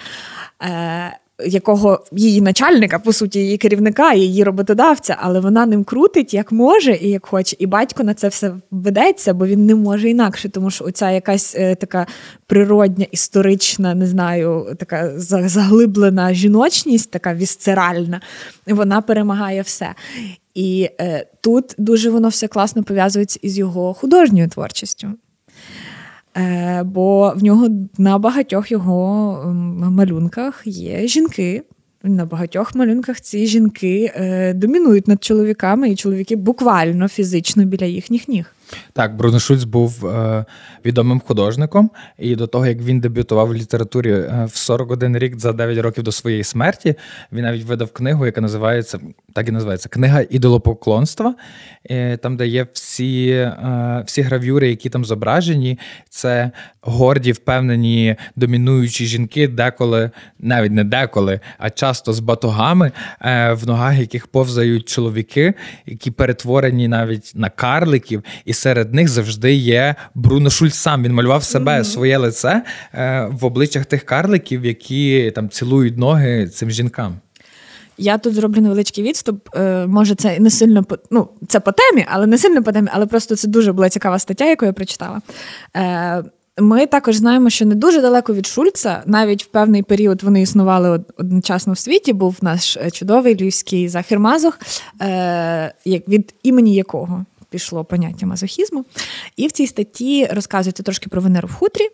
[0.62, 6.52] Е, якого її начальника, по суті, її керівника, її роботодавця, але вона ним крутить як
[6.52, 7.56] може і як хоче.
[7.58, 11.54] І батько на це все ведеться, бо він не може інакше, тому що оця якась
[11.56, 12.06] е, така
[12.46, 18.20] природня, історична, не знаю, така заглиблена жіночність, така вісцеральна,
[18.66, 19.94] вона перемагає все.
[20.54, 25.08] І е, тут дуже воно все класно пов'язується із його художньою творчістю.
[26.36, 27.68] Е, бо в нього
[27.98, 29.42] на багатьох його
[29.90, 31.62] малюнках є жінки.
[32.04, 38.28] На багатьох малюнках ці жінки е, домінують над чоловіками, і чоловіки буквально фізично біля їхніх
[38.28, 38.54] ніг.
[38.92, 40.44] Так, Бруно Шульц був е,
[40.84, 45.52] відомим художником, і до того, як він дебютував в літературі е, в 41 рік за
[45.52, 46.94] 9 років до своєї смерті,
[47.32, 48.98] він навіть видав книгу, яка називається
[49.32, 51.34] так і називається Книга ідолопоклонства,
[51.90, 55.78] е, там, де є всі, е, всі гравюри, які там зображені.
[56.08, 63.66] Це горді, впевнені, домінуючі жінки, деколи, навіть не деколи, а часто з батогами, е, в
[63.66, 65.54] ногах яких повзають чоловіки,
[65.86, 68.24] які перетворені навіть на карликів.
[68.44, 71.02] І серед них завжди є Бруно Шульц сам.
[71.02, 71.84] Він малював себе, mm-hmm.
[71.84, 72.62] своє лице
[72.94, 77.16] е, в обличчях тих карликів, які там цілують ноги цим жінкам.
[77.98, 79.48] Я тут зроблю невеличкий відступ.
[79.56, 82.88] Е, може, це не сильно по ну, це по темі, але не сильно по темі,
[82.92, 85.20] але просто це дуже була цікава стаття, яку я прочитала.
[85.76, 86.22] Е,
[86.58, 91.00] ми також знаємо, що не дуже далеко від Шульца, навіть в певний період вони існували
[91.18, 92.12] одночасно в світі.
[92.12, 94.60] Був наш чудовий львівський Захір Мазух,
[95.86, 98.84] від імені якого пішло поняття мазохізму.
[99.36, 101.88] І в цій статті розказується трошки про Венеру в хутрі.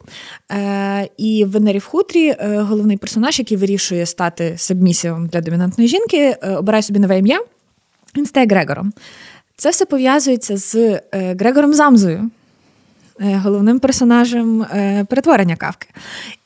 [0.53, 5.89] Е, І в Венері в хутрі е, головний персонаж, який вирішує стати сабмісівом для домінантної
[5.89, 7.41] жінки, е, обирає собі нове ім'я.
[8.17, 8.93] Він стає Грегором.
[9.57, 12.31] Це все пов'язується з е, Грегором Замзою.
[13.21, 15.89] Е, головним персонажем е, перетворення кавки.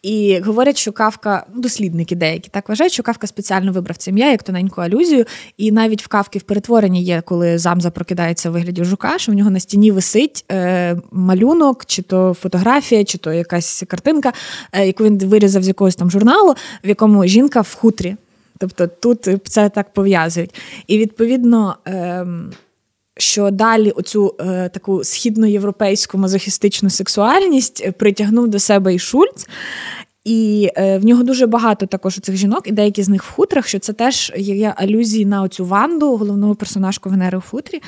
[0.03, 4.31] І говорять, що кавка, ну, дослідники деякі так вважають, що кавка спеціально вибрав це ім'я
[4.31, 5.25] як тоненьку алюзію.
[5.57, 9.35] І навіть в кавки в перетворенні є, коли замза прокидається в вигляді жука, що в
[9.35, 14.33] нього на стіні висить е, малюнок, чи то фотографія, чи то якась картинка,
[14.87, 16.55] яку він вирізав з якогось там журналу,
[16.85, 18.17] в якому жінка в хутрі.
[18.59, 20.55] Тобто тут це так пов'язують.
[20.87, 21.77] І відповідно.
[23.23, 29.47] Що далі оцю е, таку східноєвропейську мазохістичну сексуальність е, притягнув до себе і Шульц.
[30.25, 33.69] І е, в нього дуже багато також цих жінок, і деякі з них в хутрах,
[33.69, 37.83] що це теж є алюзії на оцю Ванду, головного персонажку Венери в хутрі.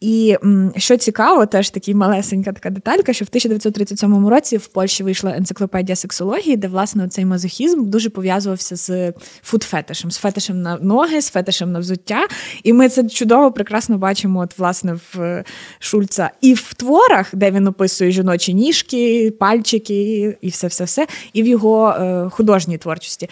[0.00, 0.36] І
[0.76, 5.96] що цікаво, теж такий малесенька така деталька, що в 1937 році в Польщі вийшла енциклопедія
[5.96, 11.72] сексології, де власне цей мазохізм дуже пов'язувався з фуд-фетишем, з фетишем на ноги, з фетишем
[11.72, 12.26] на взуття.
[12.62, 15.44] І ми це чудово прекрасно бачимо, от власне в
[15.78, 21.42] Шульца і в творах, де він описує жіночі ніжки, пальчики і все, все, все, і
[21.42, 23.28] в його е, художній творчості.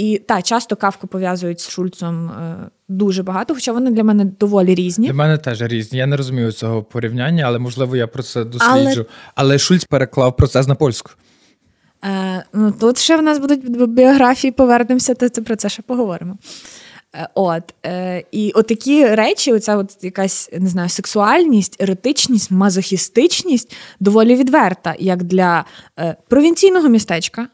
[0.00, 2.56] І та часто кавку пов'язують з Шульцом е,
[2.88, 5.06] дуже багато, хоча вони для мене доволі різні.
[5.06, 5.98] Для мене теж різні.
[5.98, 8.70] Я не розумію цього порівняння, але можливо я про це досліджу.
[8.74, 11.10] Але, але Шульц переклав процес на польську.
[12.04, 16.38] Е, ну, Тут ще в нас будуть біографії, повернемося, то це про це ще поговоримо.
[17.14, 23.76] Е, от, е, І от такі речі, оця от якась не знаю, сексуальність, еротичність, мазохістичність
[24.00, 25.64] доволі відверта, як для
[25.98, 27.48] е, провінційного містечка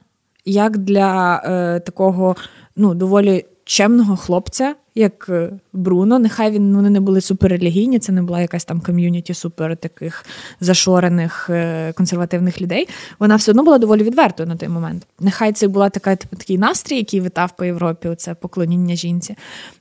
[0.47, 2.37] як для е, такого
[2.77, 6.19] ну, доволі чемного хлопця, як е, Бруно.
[6.19, 10.25] Нехай він вони не були суперрелігійні, це не була якась там ком'юніті супер таких
[10.61, 12.89] зашорених е, консервативних людей.
[13.19, 15.07] Вона все одно була доволі відвертою на той момент.
[15.21, 18.09] Нехай це була така типу, такий настрій, який витав по Європі.
[18.17, 19.37] Це поклоніння жінці.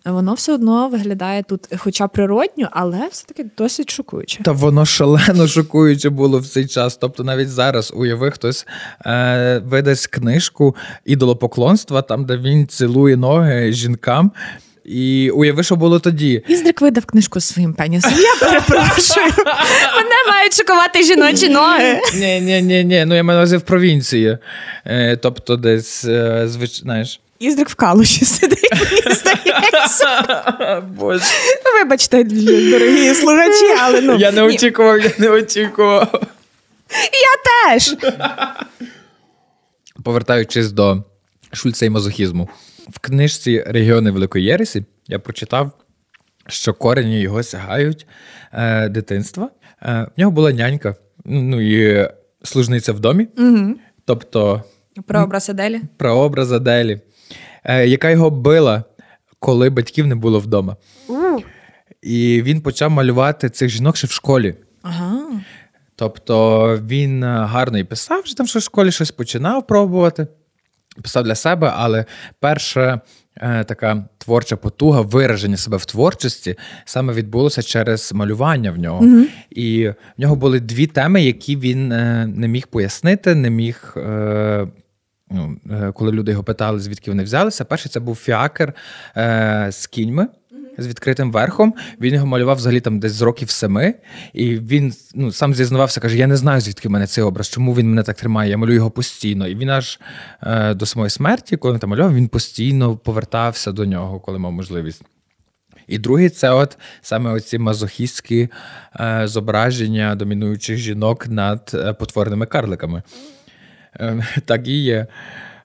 [0.05, 4.43] Воно все одно виглядає тут, хоча природньо, але все таки досить шокуюче.
[4.43, 6.97] Та воно шалено шокуюче було в цей час.
[6.97, 8.67] Тобто, навіть зараз уяви, хтось
[9.05, 10.75] е, видасть книжку
[11.05, 14.31] ідолопоклонства, там де він цілує ноги жінкам.
[14.85, 16.43] І уяви, що було тоді.
[16.47, 18.13] Іздрик видав книжку з своїм пенісом.
[18.13, 19.25] Я перепрошую.
[19.95, 21.99] Мене мають шокувати жіночі ноги.
[22.13, 23.05] Ні, ні, ні, ні.
[23.05, 24.37] Ну я маю увазі в провінції.
[24.85, 26.81] Е, Тобто, десь е, звич...
[26.81, 27.19] знаєш.
[27.39, 30.23] Іздрик в калуші сидить, мені здається.
[30.97, 31.23] Боже.
[31.79, 34.15] Вибачте, дорогі слухачі, але ну.
[34.15, 36.21] Я не очікував, я не очікував.
[37.13, 37.95] Я теж.
[40.03, 41.03] Повертаючись до
[41.53, 42.49] Шульца і мазохізму.
[42.89, 45.71] В книжці Регіони Великої Єресі я прочитав,
[46.47, 48.07] що корені його сягають
[48.53, 49.49] е, дитинства.
[49.81, 52.09] Е, В нього була нянька, ну і
[52.43, 53.73] служниця в домі, Угу.
[54.05, 54.63] тобто
[55.07, 55.81] Прообраз Аделі.
[55.97, 57.01] прообраз Аделі,
[57.63, 58.83] е, яка його била,
[59.39, 60.77] коли батьків не було вдома.
[62.01, 64.55] І він почав малювати цих жінок ще в школі.
[64.81, 65.21] Ага.
[65.95, 70.27] Тобто він е, гарно і писав, що там що в школі щось починав пробувати,
[71.01, 72.05] писав для себе, але
[72.39, 73.01] перша
[73.37, 79.05] е, така творча потуга, вираження себе в творчості саме відбулося через малювання в нього.
[79.49, 83.93] І в нього були дві теми, які він е, не міг пояснити, не міг.
[83.97, 84.67] Е,
[85.31, 88.73] Ну, е, коли люди його питали, звідки вони взялися, перший це був фіакер
[89.17, 90.27] е, з кіньми
[90.77, 91.73] з відкритим верхом.
[92.01, 93.93] Він його малював взагалі там десь з років семи.
[94.33, 97.73] І він ну, сам зізнавався, каже: Я не знаю, звідки в мене цей образ, чому
[97.73, 98.49] він мене так тримає.
[98.49, 99.47] Я малюю його постійно.
[99.47, 99.99] І він аж
[100.43, 104.51] е, до самої смерті, коли він там малював, він постійно повертався до нього, коли мав
[104.51, 105.01] можливість.
[105.87, 108.49] І другий це от саме оці мазохістські
[108.99, 113.03] е, зображення домінуючих жінок над е, потворними карликами.
[113.99, 115.07] Е, так і є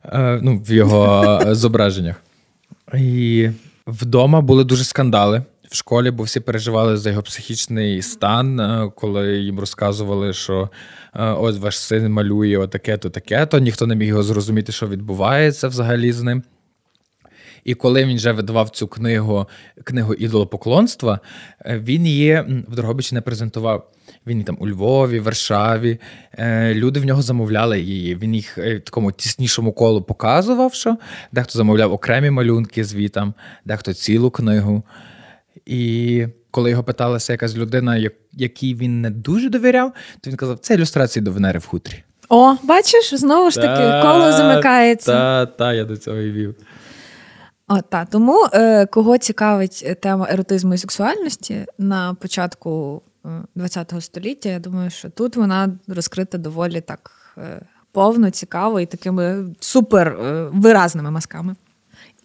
[0.05, 2.23] е, ну, в його е, зображеннях.
[2.95, 3.49] І
[3.91, 9.39] вдома були дуже скандали в школі, бо всі переживали за його психічний стан, е, коли
[9.39, 10.71] їм розказували, що
[11.15, 13.59] е, ось ваш син малює отаке-то, таке-то.
[13.59, 16.43] Ніхто не міг його зрозуміти, що відбувається взагалі з ним.
[17.65, 19.47] І коли він вже видавав цю книгу,
[19.85, 21.21] книгу ідолопоклонства,
[21.65, 23.91] е, він її в Дрогобичі не презентував.
[24.27, 25.99] Він і там у Львові, Варшаві.
[26.39, 28.15] Е, Люди в нього замовляли її.
[28.15, 30.97] Він їх е, в такому тіснішому колу показував, що
[31.33, 33.35] дехто замовляв окремі малюнки звітам,
[33.65, 34.83] дехто цілу книгу.
[35.67, 40.75] І коли його питалася якась людина, якій він не дуже довіряв, то він казав: це
[40.75, 42.03] ілюстрації до Венери в хутрі.
[42.29, 45.13] О, бачиш, знову ж таки, коло замикається.
[45.13, 46.55] Та, та, я до цього і вів.
[47.73, 48.05] О, та.
[48.05, 53.03] Тому е, кого цікавить е, тема еротизму і сексуальності на початку
[53.57, 59.55] ХХ століття, я думаю, що тут вона розкрита доволі так е, повно, цікаво і такими
[59.61, 61.55] супер е, виразними мазками.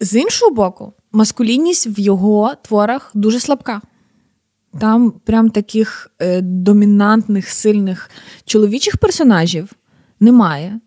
[0.00, 3.80] З іншого боку, маскулінність в його творах дуже слабка.
[4.80, 8.10] Там прям таких е, домінантних, сильних
[8.44, 9.72] чоловічих персонажів
[10.20, 10.80] немає,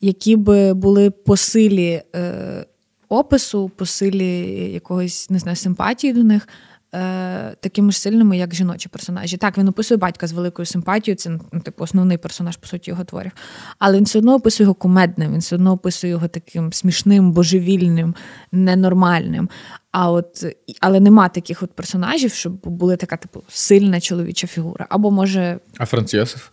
[0.00, 2.66] які би були по силі е,
[3.10, 4.28] опису, по силі
[4.72, 6.48] якогось не знаю, симпатії до них,
[6.94, 9.36] е, такими ж сильними, як жіночі персонажі.
[9.36, 13.04] Так, він описує батька з великою симпатією, це ну, типу основний персонаж, по суті, його
[13.04, 13.32] творів.
[13.78, 18.14] Але він все одно описує його кумедним, він все одно описує його таким смішним, божевільним,
[18.52, 19.48] ненормальним.
[19.92, 20.46] А от,
[20.80, 24.86] але нема таких от персонажів, щоб була така, типу, сильна чоловіча фігура.
[24.90, 25.58] Або може.
[25.78, 26.48] А Франц Йосиф?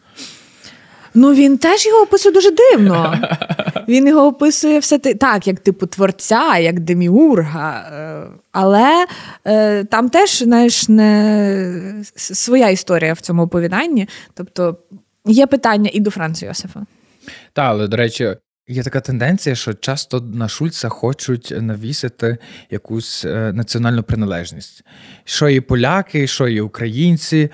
[1.17, 3.19] Ну він теж його описує дуже дивно.
[3.87, 7.89] Він його описує все так, як типу творця, як деміурга.
[7.93, 9.05] Е, Але
[9.45, 14.07] е, там теж знаєш, не своя історія в цьому оповіданні.
[14.33, 14.77] Тобто
[15.25, 16.85] є питання і до Франца Йосифа.
[17.53, 18.35] Так, але до речі,
[18.67, 22.37] є така тенденція, що часто на Шульца хочуть навісити
[22.71, 24.83] якусь е, національну приналежність.
[25.25, 27.49] Що і поляки, що і українці.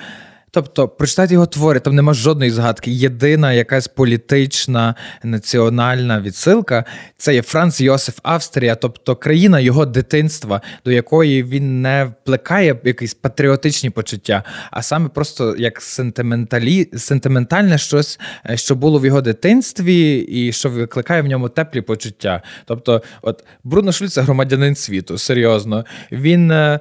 [0.56, 2.92] Тобто, прочитати його твори, там нема жодної згадки.
[2.92, 6.86] Єдина якась політична національна відсилка
[7.18, 13.14] це є Франц Йосиф Австрія, тобто країна його дитинства, до якої він не вплекає якісь
[13.14, 20.18] патріотичні почуття, а саме просто як сентименталі, сентиментальне щось, е, що було в його дитинстві,
[20.18, 22.42] і що викликає в ньому теплі почуття.
[22.66, 25.86] Тобто, от Бруно Шульц– це громадянин світу, серйозно.
[26.12, 26.80] Він е,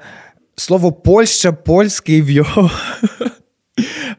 [0.56, 2.70] слово Польща, польський в його.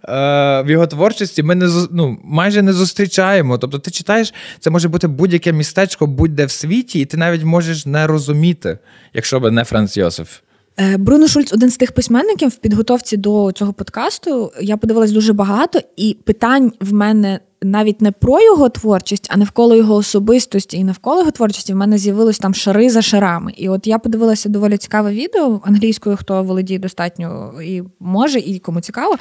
[0.08, 3.58] в його творчості ми не ну, майже не зустрічаємо.
[3.58, 7.86] Тобто, ти читаєш, це може бути будь-яке містечко, будь-де в світі, і ти навіть можеш
[7.86, 8.78] не розуміти,
[9.14, 10.39] якщо би не Франц Йосиф.
[10.80, 14.51] Е, Бруно Шульц один з тих письменників в підготовці до цього подкасту.
[14.61, 19.76] Я подивилась дуже багато, і питань в мене навіть не про його творчість, а навколо
[19.76, 23.53] його особистості і навколо його творчості в мене з'явилось там шари за шарами.
[23.57, 28.82] І от я подивилася доволі цікаве відео англійською, хто володіє достатньо і може, і кому
[28.82, 29.15] цікаво.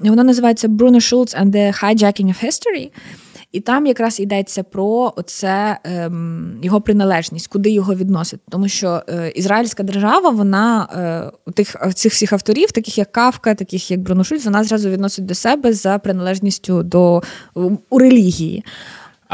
[0.00, 2.90] Воно називається Bruno Schulz and the Hijacking of History.
[3.52, 8.40] І там якраз йдеться про це ем, його приналежність, куди його відносить.
[8.50, 10.88] Тому що е, ізраїльська держава, вона
[11.46, 15.34] е, тих цих всіх авторів, таких як Кавка, таких як Бронушульц, вона зразу відносить до
[15.34, 17.22] себе за приналежністю до
[17.90, 18.64] у релігії.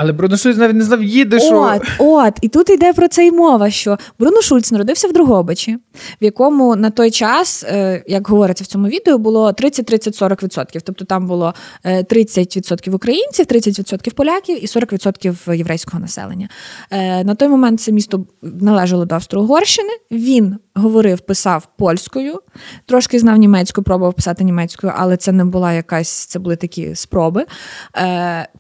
[0.00, 1.60] Але Бруно Шульц навіть не знав їдишу.
[1.60, 5.78] От, от, і тут йде про це й мова, що Бруно Шульц народився в Другобичі,
[6.20, 10.80] в якому на той час, е, як говориться в цьому відео, було 30-30-40%.
[10.84, 16.48] Тобто там було 30% е, українців, 30% поляків і 40% єврейського населення.
[16.90, 19.92] Е, на той момент це місто належало до Австро-Угорщини.
[20.10, 22.40] Він говорив, писав польською,
[22.86, 27.44] трошки знав німецьку, пробував писати німецькою, але це не була якась, це були такі спроби.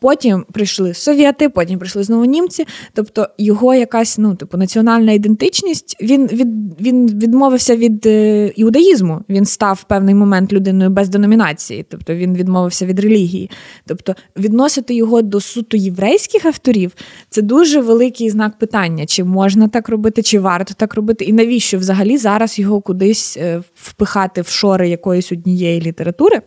[0.00, 2.66] Потім прийшли совєти совєти, потім прийшли знову німці.
[2.94, 5.96] Тобто його якась ну, типу, національна ідентичність.
[6.00, 6.48] Він від,
[6.80, 9.20] він відмовився від е, іудаїзму.
[9.28, 13.50] Він став в певний момент людиною без деномінації, тобто він відмовився від релігії.
[13.86, 16.92] Тобто відносити його до суто єврейських авторів
[17.30, 21.78] це дуже великий знак питання, чи можна так робити, чи варто так робити, і навіщо
[21.78, 26.42] взагалі зараз його кудись е, впихати в шори якоїсь однієї літератури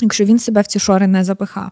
[0.00, 1.70] якщо він себе в ці шори не запихав.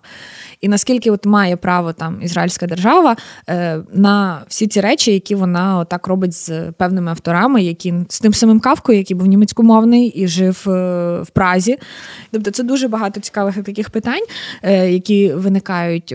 [0.61, 3.16] І наскільки от має право там ізраїльська держава
[3.49, 8.35] е, на всі ці речі, які вона отак робить з певними авторами, які з тим
[8.35, 10.70] самим кавкою, який був німецькомовний і жив е,
[11.22, 11.79] в Празі.
[12.31, 14.24] Тобто це дуже багато цікавих таких питань,
[14.62, 16.14] е, які виникають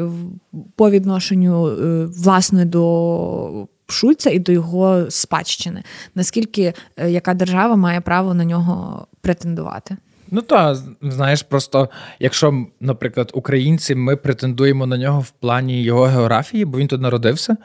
[0.76, 3.68] по відношенню е, власне до.
[3.88, 5.84] Шульца і до його спадщини,
[6.16, 9.97] наскільки е, яка держава має право на нього претендувати?
[10.34, 16.65] Ну так, знаєш, просто якщо, наприклад, українці, ми претендуємо на нього в плані його географії,
[16.65, 17.57] бо він тут народився.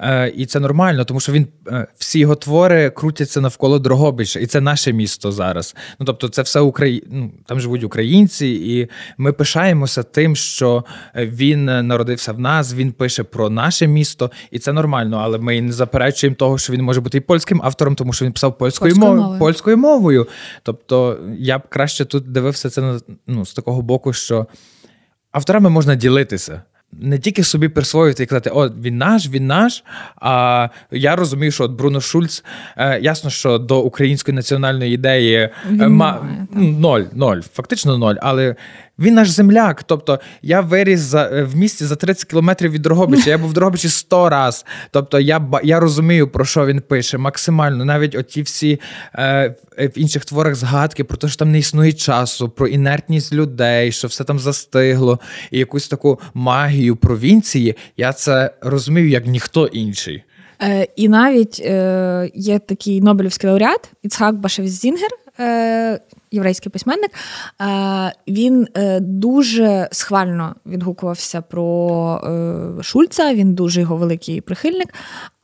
[0.00, 4.46] Е, і це нормально, тому що він е, всі його твори крутяться навколо Дрогобича, і
[4.46, 5.76] це наше місто зараз.
[5.98, 7.04] Ну тобто, це все Украї...
[7.10, 8.88] ну, там живуть українці, і
[9.18, 10.84] ми пишаємося тим, що
[11.14, 15.20] він народився в нас, він пише про наше місто, і це нормально.
[15.22, 18.32] Але ми не заперечуємо того, що він може бути і польським автором, тому що він
[18.32, 19.38] писав польською мовою мовою.
[19.38, 20.26] польською мовою.
[20.62, 24.46] Тобто я б краще тут дивився це ну, з такого боку, що
[25.32, 29.84] авторами можна ділитися не тільки собі присвоювати і казати, о, він наш, він наш.
[30.16, 32.44] А я розумію, що от Бруно Шульц,
[32.76, 38.14] е, ясно, що до української національної ідеї е, він ма, має, ноль, ноль, фактично ноль.
[38.22, 38.54] Але
[38.98, 39.82] він наш земляк.
[39.82, 43.30] Тобто я виріс за, е, в місті за 30 кілометрів від Дрогобича.
[43.30, 44.64] Я був в Дрогобичі 100 раз.
[44.90, 47.84] Тобто я я розумію, про що він пише максимально.
[47.84, 48.80] Навіть оті всі
[49.14, 53.92] е, в інших творах згадки про те, що там не існує часу, про інертність людей,
[53.92, 55.18] що все там застигло,
[55.50, 57.76] і якусь таку магію провінції.
[57.96, 60.24] Я це розумію як ніхто інший.
[60.62, 67.10] Е, І навіть е, є такий Нобелівський лауреат Іцхак Башевзінгер, е, єврейський письменник,
[67.60, 72.20] е, він е, дуже схвально відгукувався про
[72.78, 74.94] е, Шульца, він дуже його великий прихильник.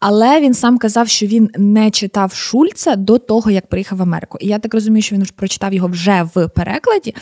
[0.01, 4.39] Але він сам казав, що він не читав Шульца до того, як приїхав в Америку.
[4.41, 7.15] І я так розумію, що він прочитав його вже в перекладі,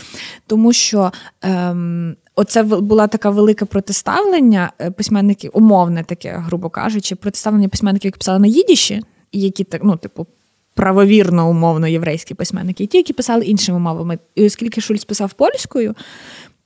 [0.46, 8.08] тому що ем, оце була така велике протиставлення письменників, умовне таке, грубо кажучи, протиставлення письменників,
[8.08, 9.02] які писали на їдіші,
[9.32, 10.26] і які так, ну, типу,
[10.74, 14.18] правовірно, умовно, єврейські письменники, і ті, які писали іншими мовами.
[14.34, 15.94] І оскільки Шульц писав польською,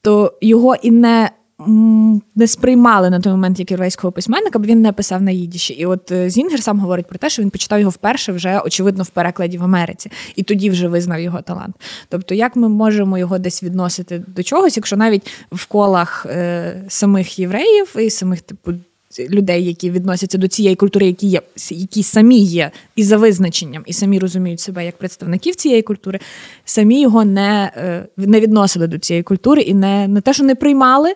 [0.02, 1.30] то його і не
[2.34, 5.74] не сприймали на той момент як єврейського письменника, бо він не писав на їдіші.
[5.74, 9.02] І от е, Зінгер сам говорить про те, що він почитав його вперше вже, очевидно,
[9.02, 11.76] в перекладі в Америці, і тоді вже визнав його талант.
[12.08, 17.38] Тобто, як ми можемо його десь відносити до чогось, якщо навіть в колах е, самих
[17.38, 18.72] євреїв і самих типу
[19.18, 23.92] людей, які відносяться до цієї культури, які є, які самі є і за визначенням, і
[23.92, 26.18] самі розуміють себе як представників цієї культури,
[26.64, 30.54] самі його не е, не відносили до цієї культури і не не те, що не
[30.54, 31.14] приймали,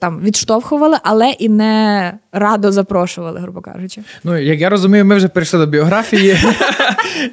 [0.00, 4.02] там відштовхували, але і не радо запрошували, грубо кажучи.
[4.24, 6.36] Ну як я розумію, ми вже перейшли до біографії,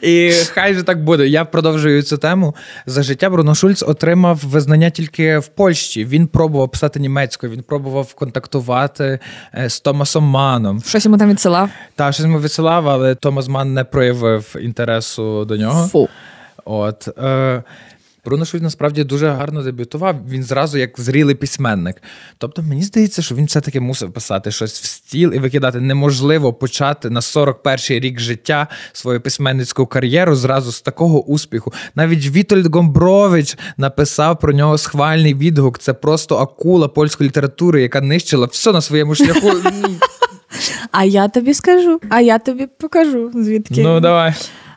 [0.01, 1.27] і хай же так буде.
[1.27, 2.55] Я продовжую цю тему.
[2.85, 6.05] За життя Бруно Шульц отримав визнання тільки в Польщі.
[6.05, 9.19] Він пробував писати німецькою, він пробував контактувати
[9.53, 10.81] е, з Томасом Маном.
[10.85, 11.69] Щось йому там відсилав?
[11.95, 15.87] Так, щось йому відсилав, але Томас Ман не проявив інтересу до нього.
[15.87, 16.09] Фу.
[16.65, 17.07] От.
[17.17, 17.63] Е,
[18.25, 20.15] Бруно Шульц насправді дуже гарно дебютував.
[20.29, 22.01] Він зразу як зрілий письменник.
[22.37, 25.79] Тобто, мені здається, що він все-таки мусив писати щось в стіл і викидати.
[25.79, 31.73] Неможливо почати на 41-й рік життя свою письменницьку кар'єру зразу з такого успіху.
[31.95, 35.79] Навіть Вітольд Гомбрович написав про нього схвальний відгук.
[35.79, 39.51] Це просто акула польської літератури, яка нищила все на своєму шляху.
[40.91, 43.83] А я тобі скажу, а я тобі покажу, звідки.
[43.83, 44.33] Ну, давай.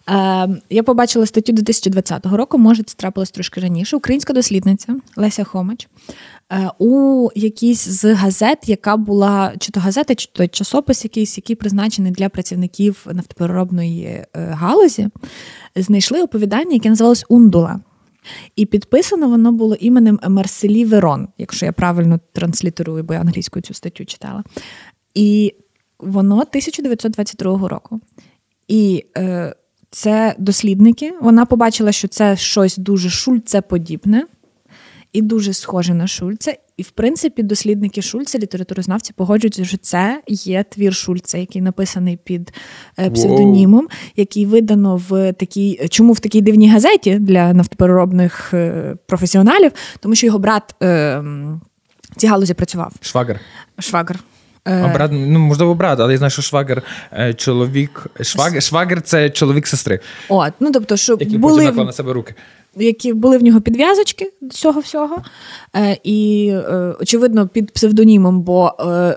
[0.09, 3.97] Е, Я побачила статтю 2020 року, може, це трапилось трошки раніше.
[3.97, 5.89] Українська дослідниця Леся Хомач
[6.53, 11.57] е, у якійсь з газет, яка була чи то газета, чи то часопис, якийсь, який
[11.57, 15.09] призначений для працівників нафтопереробної е, галузі,
[15.77, 17.81] знайшли оповідання, яке називалось Ундула.
[18.57, 23.75] І підписано воно було іменем Марселі Верон, якщо я правильно транслітерую, бо я англійською цю
[23.75, 24.45] статтю читала.
[25.15, 25.55] І
[25.99, 28.01] воно 1922 року.
[28.69, 29.55] І е,
[29.91, 31.13] це дослідники.
[31.21, 34.27] Вона побачила, що це щось дуже шульцеподібне
[35.13, 36.57] і дуже схоже на Шульце.
[36.77, 42.53] І, в принципі, дослідники Шульца, літературознавці, погоджуються, що це є твір Шульца, який написаний під
[42.99, 44.13] е, псевдонімом, wow.
[44.17, 50.27] який видано в такій, чому в такій дивній газеті для нафтопереробних е, професіоналів, тому що
[50.27, 51.23] його брат е,
[52.17, 52.93] ці галузі працював.
[53.01, 53.41] Швагер.
[53.79, 54.19] Швагер.
[54.69, 56.83] А брат, ну можливо, брат, але я знаю, що швагер
[57.37, 58.07] чоловік.
[58.21, 60.01] Швагер швагер це чоловік сестри.
[60.29, 61.67] От, ну тобто, що які були...
[61.67, 62.35] потім на себе руки.
[62.77, 65.23] Які були в нього підв'язочки до цього всього.
[65.77, 69.17] Е, І, е, очевидно, під псевдонімом, бо е,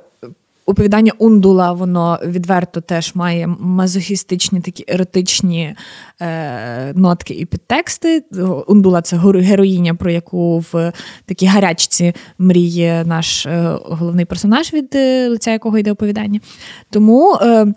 [0.71, 5.75] Оповідання Ундула, воно відверто теж має мазохістичні такі еротичні
[6.21, 8.23] е, нотки і підтексти.
[8.67, 10.93] Ундула це героїня, про яку в
[11.25, 16.39] такій гарячці мріє наш е, головний персонаж, від е, лиця якого йде оповідання.
[16.89, 17.37] Тому.
[17.41, 17.73] Е,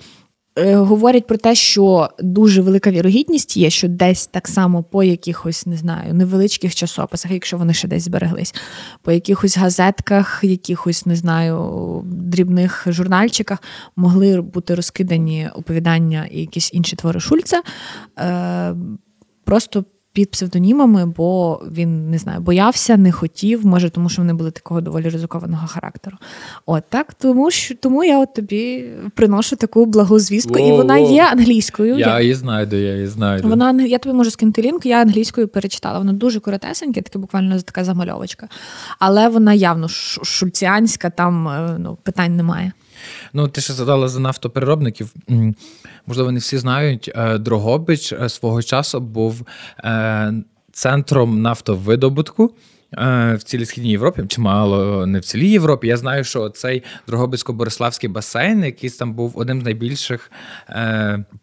[0.57, 5.77] говорять про те, що дуже велика вірогідність є, що десь так само по якихось не
[5.77, 8.55] знаю невеличких часописах, якщо вони ще десь збереглись,
[9.03, 13.63] по якихось газетках, якихось не знаю дрібних журнальчиках
[13.97, 17.63] могли бути розкидані оповідання і якісь інші твори Шульца.
[18.19, 18.75] Е,
[19.45, 19.85] Просто
[20.15, 24.81] під псевдонімами, бо він не знаю, боявся, не хотів, може, тому що вони були такого
[24.81, 26.17] доволі ризикованого характеру.
[26.67, 28.85] От так, тому що тому я от тобі
[29.15, 31.99] приношу таку благу звістку, і вона є англійською.
[31.99, 33.49] Я її знайду, я її знайду.
[33.49, 35.99] Вона я тобі можу скинути лінк, я англійською перечитала.
[35.99, 38.49] Вона дуже коротесенька, таке буквально така замальовочка.
[38.99, 42.73] Але вона явно шульціанська, там е, ну, питань немає.
[43.37, 45.15] Ну, ти ще задала за нафтопереробників.
[46.07, 47.11] Можливо, не всі знають.
[47.15, 49.47] Е, Дрогобич е, свого часу був
[49.79, 50.35] е,
[50.73, 52.55] центром нафтовидобутку.
[53.35, 55.87] В цілій східній Європі, чи мало не в цілій Європі.
[55.87, 60.31] Я знаю, що цей Дрогобицько-Бориславський басейн, який там був одним з найбільших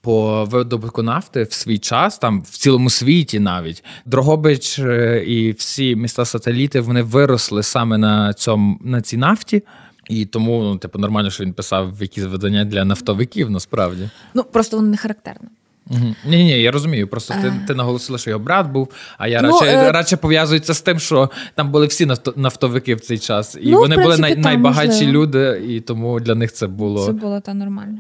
[0.02, 4.80] по видобутку нафти в свій час, там в цілому світі навіть Дрогобич
[5.26, 9.64] і всі міста-сателіти вони виросли саме на цьому на цій нафті.
[10.12, 14.10] І тому, ну, типу, нормально, що він писав якісь видання для нафтовиків, насправді.
[14.34, 15.50] Ну, просто воно не характерно.
[15.90, 16.16] Угу.
[16.26, 17.08] Ні, ні, я розумію.
[17.08, 19.92] Просто ти ти наголосила, що його брат був, а я ну, радше е...
[19.92, 23.58] радше пов'язується з тим, що там були всі нафтовики в цей час.
[23.62, 25.14] І ну, вони принципі, були най, найбагатші можливо.
[25.14, 27.06] люди, і тому для них це було.
[27.06, 27.98] Це було та нормально.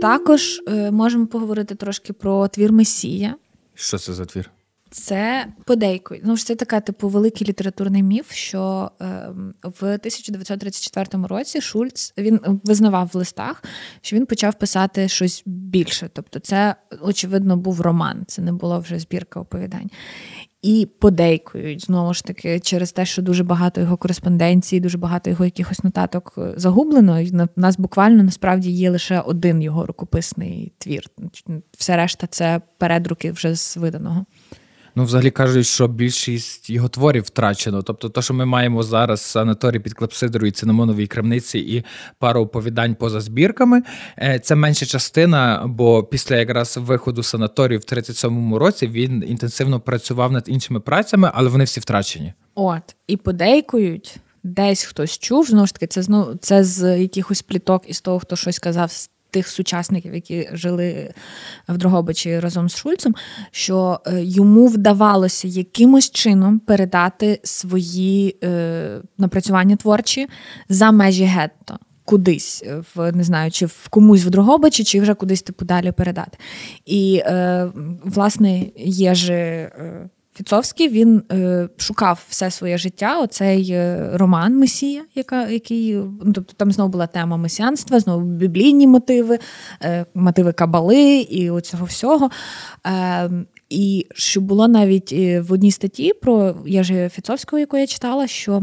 [0.00, 3.34] Також е, можемо поговорити трошки про твір Месія.
[3.74, 4.50] Що це за твір?
[4.90, 6.22] Це подейкують.
[6.26, 9.04] Ну, це така, типу, великий літературний міф, що е,
[9.62, 13.64] в 1934 році Шульц він визнавав в листах,
[14.00, 16.10] що він почав писати щось більше.
[16.12, 19.90] Тобто, це, очевидно, був роман, це не була вже збірка оповідань.
[20.62, 25.44] І подейкують знову ж таки через те, що дуже багато його кореспонденції, дуже багато його
[25.44, 27.20] якихось нотаток загублено.
[27.20, 31.04] І на нас буквально насправді є лише один його рукописний твір.
[31.78, 34.26] Все решта це передруки вже з виданого.
[34.98, 37.82] Ну, взагалі кажуть, що більшість його творів втрачено.
[37.82, 41.84] Тобто, те, що ми маємо зараз санаторій під Клепсидрою, Цинамоновій крамниці і
[42.18, 43.82] пару оповідань поза збірками,
[44.18, 50.32] е, це менша частина, бо після якраз виходу санаторію в 37-му році він інтенсивно працював
[50.32, 52.32] над іншими працями, але вони всі втрачені.
[52.54, 54.16] От і подейкують.
[54.42, 58.36] Десь хтось чув, знову ж таки, це знову це з якихось пліток із того, хто
[58.36, 58.90] щось казав
[59.30, 61.14] тих сучасників, які жили
[61.68, 63.14] в Дрогобичі разом з Шульцем,
[63.50, 70.26] що е, йому вдавалося якимось чином передати свої е, напрацювання творчі
[70.68, 71.78] за межі гетто.
[72.04, 75.92] Кудись, е, в не знаю, чи в комусь в Дрогобичі, чи вже кудись типу далі
[75.92, 76.38] передати.
[76.86, 77.68] І, е,
[78.04, 80.08] власне, є ж е,
[80.38, 83.20] Фіцовський він е, шукав все своє життя.
[83.20, 88.86] Оцей е, роман Месія, яка, який ну, тобто там знову була тема месіанства, знову біблійні
[88.86, 89.38] мотиви,
[89.82, 92.30] е, мотиви кабали і оцього всього.
[92.86, 93.30] Е,
[93.70, 98.62] і що було навіть е, в одній статті про Єжи Фіцовського, яку я читала, що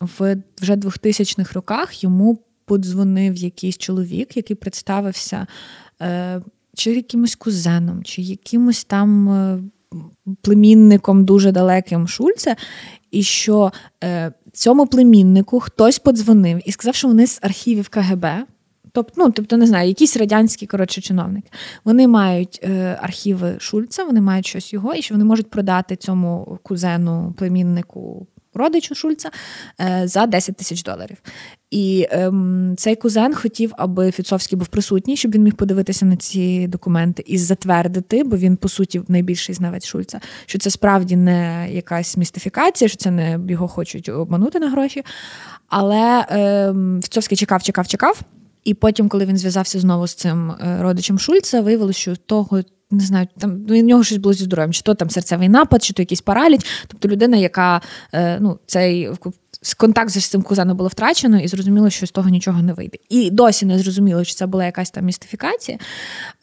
[0.00, 5.46] в вже 2000-х роках йому подзвонив якийсь чоловік, який представився
[6.02, 6.42] е,
[6.74, 9.58] чи якимось кузеном, чи якимось там е,
[10.42, 12.56] племінником дуже далеким Шульце,
[13.10, 13.72] і що
[14.52, 18.26] цьому племіннику хтось подзвонив і сказав, що вони з архівів КГБ.
[18.92, 21.50] Тобто, ну, тобто, не знаю, якісь радянські коротше чиновники.
[21.84, 26.58] Вони мають е, архіви Шульца, вони мають щось його, і що вони можуть продати цьому
[26.62, 28.26] кузену, племіннику,
[28.58, 29.30] родичу Шульца
[29.80, 31.16] е, за 10 тисяч доларів.
[31.70, 32.32] І е,
[32.76, 37.38] цей кузен хотів, аби Фіцовський був присутній, щоб він міг подивитися на ці документи і
[37.38, 42.96] затвердити, бо він, по суті, найбільший знавець Шульца, що це справді не якась містифікація, що
[42.96, 45.04] це не його хочуть обманути на гроші.
[45.68, 48.20] Але е, Фіцовський чекав, чекав, чекав.
[48.64, 52.62] І потім, коли він зв'язався знову з цим е, родичем Шульца, виявилося, що того.
[52.90, 55.82] Не знаю, там ну, у нього щось було зі здоров'ям, чи то там серцевий напад,
[55.82, 56.60] чи то якийсь параліч.
[56.86, 57.80] Тобто людина, яка
[58.12, 59.10] е, ну, цей
[59.76, 62.98] контакт з цим кузеном було втрачено, і зрозуміло, що з того нічого не вийде.
[63.08, 65.78] І досі не зрозуміло, чи це була якась там містифікація,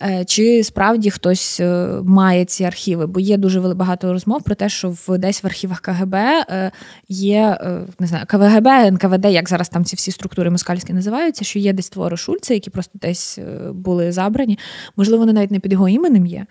[0.01, 3.07] е, чи справді хтось е, має ці архіви.
[3.07, 6.72] Бо є дуже багато розмов про те, що в десь в архівах КГБ е,
[7.09, 7.59] є
[7.99, 11.89] не знаю, КВГБ, НКВД, як зараз там ці всі структури москальські називаються, що є десь
[11.89, 13.39] твори Шульца, які просто десь
[13.72, 14.59] були забрані.
[14.97, 16.45] Можливо, вони навіть не під його іменем є.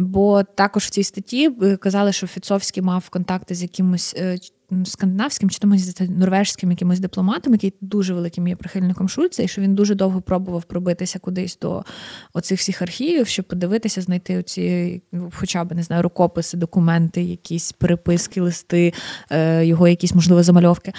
[0.00, 4.16] Бо також в цій статті казали, що Фіцовський мав контакти з якимось
[4.84, 5.76] скандинавським чи тому
[6.08, 10.64] норвежським якимось дипломатом, який дуже великим є прихильником Шульца, і що він дуже довго пробував
[10.64, 11.84] пробитися кудись до
[12.32, 15.02] оцих всіх архівів, щоб подивитися, знайти оці,
[15.32, 18.92] хоча б не знаю, рукописи, документи, якісь переписки, листи,
[19.30, 20.92] е, його якісь можливо замальовки.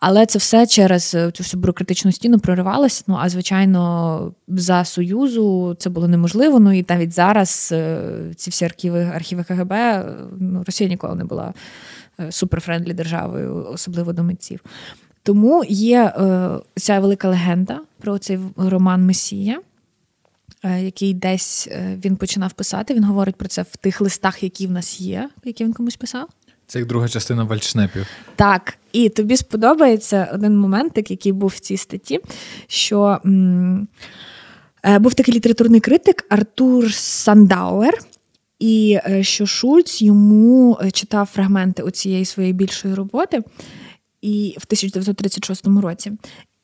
[0.00, 3.04] Але це все через цю всю бюрократичну стіну проривалося.
[3.06, 6.60] Ну а звичайно, за союзу це було неможливо.
[6.60, 8.02] Ну і навіть зараз е,
[8.36, 9.72] ці всі архіви архіви КГБ
[10.38, 11.52] ну, Росія ніколи не була
[12.20, 14.60] Е, super friendly державою, особливо до митців.
[15.22, 19.60] Тому є е, ця велика легенда про цей роман Месія,
[20.62, 22.94] е, який десь е, він починав писати.
[22.94, 26.28] Він говорить про це в тих листах, які в нас є, які він комусь писав.
[26.68, 28.06] Це як друга частина вальшнепів.
[28.36, 32.20] Так, і тобі сподобається один момент, який був в цій статті,
[32.66, 33.88] що м-
[35.00, 37.98] був такий літературний критик Артур Сандауер.
[38.58, 43.42] І е, що Шульц йому е, читав фрагменти у цієї своєї більшої роботи
[44.22, 46.12] і в 1936 році.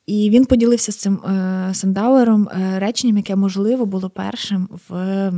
[0.05, 5.29] І він поділився з цим е, Сандауером е, реченням, яке можливо було першим в,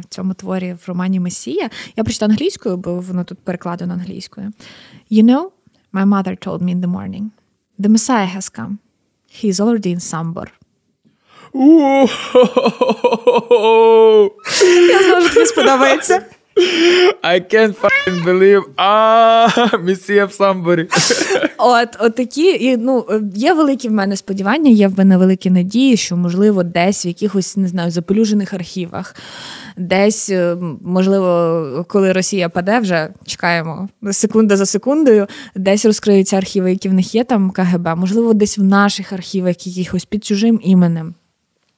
[0.00, 1.70] в цьому творі в романі Месія.
[1.96, 4.52] Я прочитаю англійською, бо воно тут перекладено англійською.
[5.10, 5.44] You know,
[5.92, 7.30] my mother told me in the morning.
[7.78, 8.78] The Messiah has come.
[9.42, 10.46] He is already in Sambor.
[14.90, 16.22] Я знаю, що тобі сподобається.
[17.22, 18.62] I can't fucking believe.
[19.84, 20.88] Місія в самборі.
[21.58, 26.16] От, от і ну є великі в мене сподівання, є в мене великі надії, що
[26.16, 29.16] можливо десь в якихось не знаю запелюжених архівах,
[29.76, 35.26] десь е, можливо, коли Росія паде, вже чекаємо секунда за секундою,
[35.56, 40.04] десь розкриються архіви, які в них є там КГБ, можливо, десь в наших архівах якихось
[40.04, 41.14] під чужим іменем.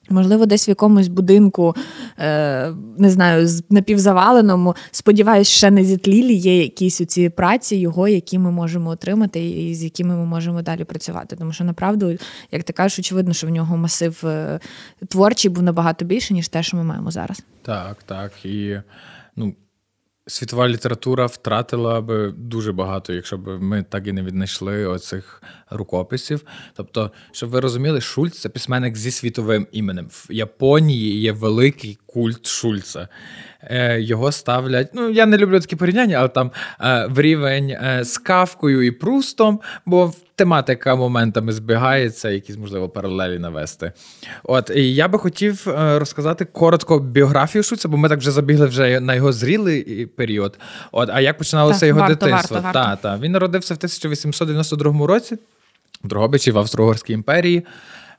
[0.09, 1.75] Можливо, десь в якомусь будинку,
[2.19, 4.75] е, не знаю, напівзаваленому.
[4.91, 9.83] Сподіваюсь, ще не зітлілі є якісь ці праці його, які ми можемо отримати, і з
[9.83, 11.35] якими ми можемо далі працювати.
[11.35, 12.17] Тому що направду,
[12.51, 14.59] як ти кажеш, очевидно, що в нього масив е,
[15.07, 17.43] творчий був набагато більше, ніж те, що ми маємо зараз.
[17.61, 18.45] Так, так.
[18.45, 18.77] І
[19.35, 19.53] ну,
[20.27, 26.45] світова література втратила би дуже багато, якщо б ми так і не віднайшли оцих рукописів.
[26.73, 30.07] Тобто, щоб ви розуміли, Шульц це письменник зі світовим іменем.
[30.09, 33.07] В Японії є великий культ Шульца.
[33.63, 34.89] Е, його ставлять.
[34.93, 36.51] Ну, я не люблю такі порівняння, але там
[36.81, 43.39] е, в рівень е, з Кавкою і Прустом, бо тематика моментами збігається, якісь, можливо, паралелі
[43.39, 43.91] навести.
[44.43, 48.99] От, і я би хотів розказати коротко біографію Шульца, бо ми так вже забігли вже
[48.99, 50.59] на його зрілий період.
[50.91, 52.55] От, А як починалося так, його варто, дитинство?
[52.55, 53.01] Варто, варто.
[53.01, 53.17] Та, та.
[53.17, 55.37] Він народився в 1892 році
[56.03, 57.65] в Дрогобичі в Австро-Угорській імперії.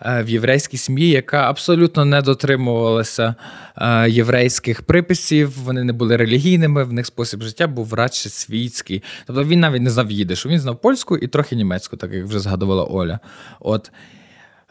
[0.06, 3.34] Е, в єврейській сім'ї, яка абсолютно не дотримувалася
[3.76, 5.62] е, єврейських приписів.
[5.64, 9.02] Вони не були релігійними, в них спосіб життя був радше світський.
[9.26, 12.40] Тобто він навіть не знав їдишу, він знав польську і трохи німецьку, так як вже
[12.40, 13.18] згадувала Оля.
[13.60, 13.90] От.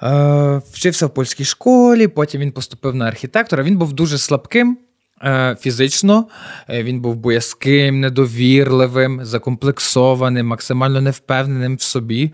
[0.03, 3.63] Е, Вчився в польській школі, потім він поступив на архітектора.
[3.63, 4.77] Він був дуже слабким.
[5.23, 6.27] Е, фізично
[6.69, 12.33] він був боязким, недовірливим, закомплексованим, максимально невпевненим в собі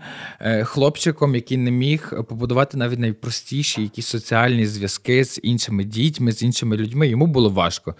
[0.62, 6.76] хлопчиком, який не міг побудувати навіть найпростіші якісь соціальні зв'язки з іншими дітьми, з іншими
[6.76, 7.08] людьми.
[7.08, 7.94] Йому було важко.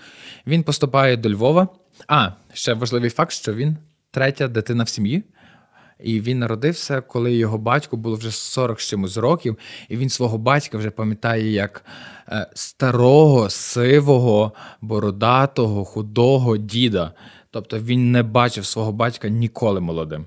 [0.46, 1.68] Він поступає до Львова.
[2.08, 3.76] А ще важливий факт, що він
[4.10, 5.22] третя дитина в сім'ї.
[6.00, 10.38] І він народився, коли його батько було вже 40 з чимось років, і він свого
[10.38, 11.84] батька вже пам'ятає як
[12.28, 17.12] е, старого, сивого, бородатого, худого діда.
[17.50, 20.26] Тобто він не бачив свого батька ніколи молодим.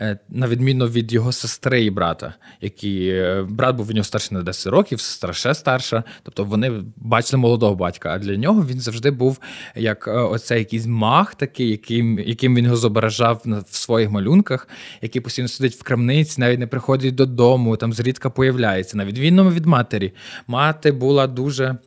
[0.00, 4.38] Е, на відміну від його сестри і брата, які е, брат був у нього старший
[4.38, 6.04] на 10 років, сестра ще старша.
[6.22, 8.10] Тобто вони бачили молодого батька.
[8.14, 9.40] А для нього він завжди був
[9.74, 14.68] як е, оцей якийсь мах, такий, яким яким він його зображав в своїх малюнках,
[15.02, 18.96] який постійно сидить в крамниці, навіть не приходить додому, там зрідка появляється.
[18.96, 20.12] На відмінному від матері.
[20.46, 21.78] Мати була дуже.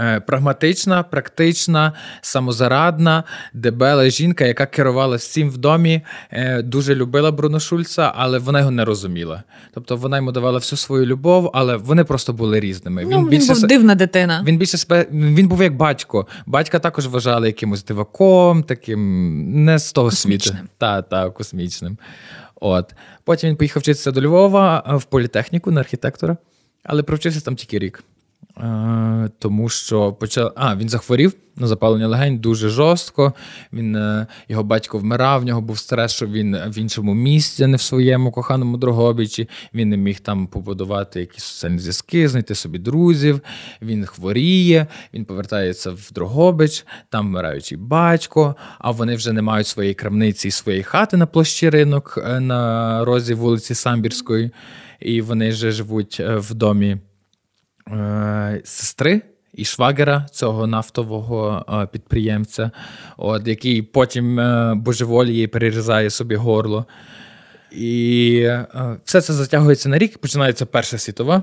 [0.00, 7.60] Е, прагматична, практична, самозарадна, дебела жінка, яка керувала всім в домі, е, дуже любила Бруно
[7.60, 9.42] Шульца, але вона його не розуміла.
[9.74, 13.02] Тобто вона йому давала всю свою любов, але вони просто були різними.
[13.02, 14.42] Ну, він, він більше був дивна дитина.
[14.46, 15.06] Він більше спе...
[15.12, 16.26] він був як батько.
[16.46, 20.50] Батька також вважали якимось диваком, таким не з того світу.
[20.78, 21.98] Та, та, космічним.
[22.54, 22.94] От.
[23.24, 26.36] Потім він поїхав вчитися до Львова в політехніку на архітектора,
[26.84, 28.04] але провчився там тільки рік.
[28.58, 30.52] Е, тому що почав.
[30.56, 33.32] А, він захворів на запалення легень дуже жорстко.
[33.72, 37.66] Він, е, Його батько вмирав, в нього був стрес, що він в іншому місці, а
[37.66, 39.48] не в своєму коханому Дрогобичі.
[39.74, 43.40] Він не міг там побудувати якісь соціальні зв'язки, знайти собі друзів.
[43.82, 49.94] Він хворіє, він повертається в Дрогобич, там вмираючий батько, а вони вже не мають своєї
[49.94, 54.50] крамниці і своєї хати на площі ринок е, на розі вулиці Самбірської.
[55.00, 56.98] І вони вже живуть в домі.
[57.90, 59.22] Е, сестри
[59.54, 62.70] і швагера цього нафтового е, підприємця,
[63.16, 66.86] от, який потім е, божеволіє перерізає собі горло.
[67.72, 68.48] І
[69.04, 71.42] все це затягується на рік, починається Перша світова.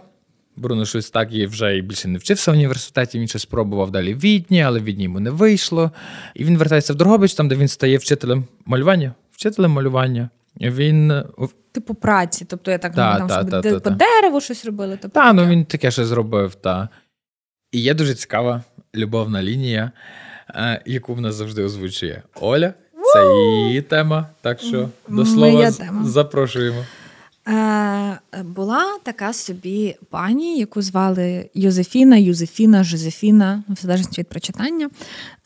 [0.55, 3.19] Бруно щось так і вже більше не вчився в університеті.
[3.19, 5.91] Він щось спробував далі в Відні, але в Відні йому не вийшло.
[6.35, 9.13] І він вертається в Дрогобич, там, де він стає вчителем малювання.
[9.31, 10.29] Вчителем малювання.
[10.61, 11.23] Він
[11.71, 14.97] Типу праці, тобто я так та, там, та, та, по дереву щось робили.
[15.01, 16.55] Тобто Так, ну він таке щось зробив.
[16.55, 16.89] Та.
[17.71, 18.63] І є дуже цікава
[18.95, 19.91] любовна лінія,
[20.49, 22.73] е, яку в нас завжди озвучує Оля.
[23.13, 23.25] Це
[23.67, 24.27] її тема.
[24.41, 25.71] Так що до слова
[26.03, 26.85] запрошуємо.
[27.47, 34.89] Е, Була така собі пані, яку звали Йозефіна, Юзефіна, Жозефіна, в залежності від прочитання,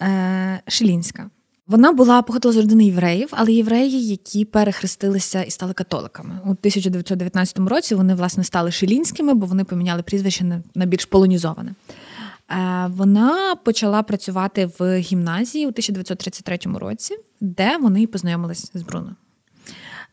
[0.01, 1.29] е, Шилінська.
[1.67, 6.39] Вона була походила з родини євреїв, але євреї, які перехрестилися і стали католиками.
[6.45, 11.75] У 1919 році вони власне стали шилінськими, бо вони поміняли прізвище на більш полонізоване.
[12.51, 19.15] Е, вона почала працювати в гімназії у 1933 році, де вони познайомились з Бруно.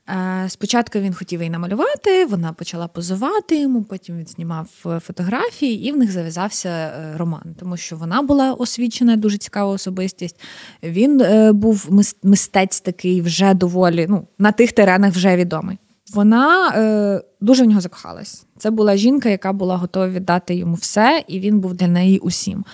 [0.09, 5.89] Е, спочатку він хотів її намалювати, вона почала позувати йому, потім він знімав е, фотографії,
[5.89, 10.41] і в них зав'язався е, роман, тому що вона була освічена, дуже цікава особистість.
[10.83, 11.23] Він
[11.53, 11.89] був
[12.23, 15.79] мистець такий вже доволі ну, на тих теренах вже відомий.
[16.15, 18.47] Вона дуже в нього закохалась.
[18.59, 22.65] Це була жінка, яка була готова віддати йому все, і він був для неї усім.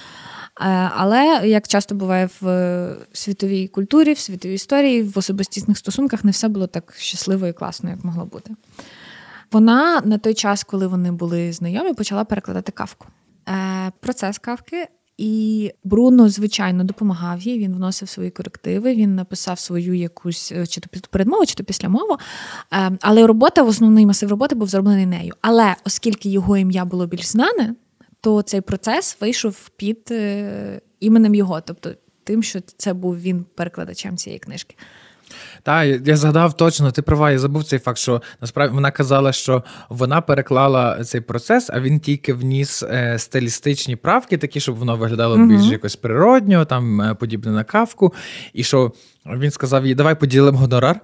[0.61, 6.31] Е, але як часто буває в світовій культурі, в світовій історії, в особистісних стосунках не
[6.31, 8.55] все було так щасливо і класно, як могло бути.
[9.53, 13.07] Вона на той час, коли вони були знайомі, почала перекладати кавку.
[13.49, 14.89] Е, процес кавки.
[15.19, 17.59] І Бруно, звичайно, допомагав їй.
[17.59, 22.17] Він вносив свої корективи, він написав свою якусь е, чи то передмову, чи то післямову.
[23.01, 25.35] Але робота, в основний масив роботи був зроблений нею.
[25.41, 27.75] Але оскільки його ім'я було більш знане,
[28.21, 31.91] то цей процес вийшов під е, іменем його, тобто
[32.25, 34.77] тим, що це був він перекладачем цієї книжки.
[35.63, 39.65] Так, я згадав точно, ти права, я забув цей факт, що насправді вона казала, що
[39.89, 45.37] вона переклала цей процес, а він тільки вніс е, стилістичні правки, такі, щоб воно виглядало
[45.37, 48.15] uh більш якось природньо, там е, подібне на кавку.
[48.53, 48.93] І що
[49.27, 51.01] він сказав їй, давай поділимо гонорар.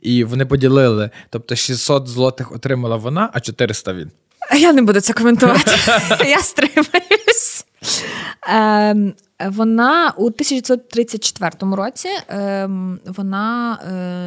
[0.00, 1.10] І вони поділили.
[1.30, 4.10] Тобто 600 злотих отримала вона, а 400 він.
[4.52, 5.72] Я не буду це коментувати.
[6.26, 7.64] Я стримаюсь.
[8.48, 9.14] Ем,
[9.50, 13.78] вона у 1934 році ем, вона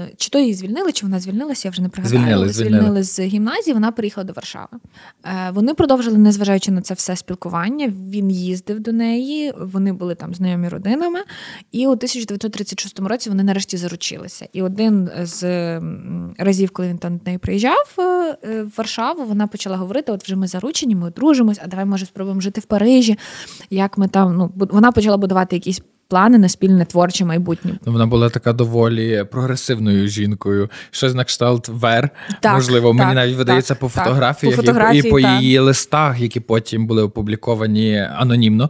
[0.09, 2.21] е, чи то її звільнили, чи вона звільнилася, я вже не пригадаю.
[2.21, 2.81] Звільнили, звільнили.
[2.81, 3.73] звільнили з гімназії.
[3.73, 4.67] Вона приїхала до Варшави.
[5.25, 7.93] Е, вони продовжили, незважаючи на це все спілкування.
[8.09, 11.19] Він їздив до неї, вони були там знайомі родинами.
[11.71, 14.47] І у 1936 році вони нарешті заручилися.
[14.53, 15.43] І один з
[16.37, 20.35] разів, коли він там до неї приїжджав е, в Варшаву, вона почала говорити: от вже
[20.35, 23.17] ми заручені, ми одружимось, а давай може спробуємо жити в Парижі.
[23.69, 27.79] Як ми там ну вона почала будувати якісь плани на спільне творче майбутнє.
[27.85, 30.69] Ну, вона була така доволі прогресивною жінкою.
[30.91, 32.09] Щось на кшталт вер.
[32.41, 35.59] Так, Можливо, мені так, навіть видається так, по фотографіях По і- фотографії, і по її
[35.59, 38.69] листах, які потім були опубліковані анонімно.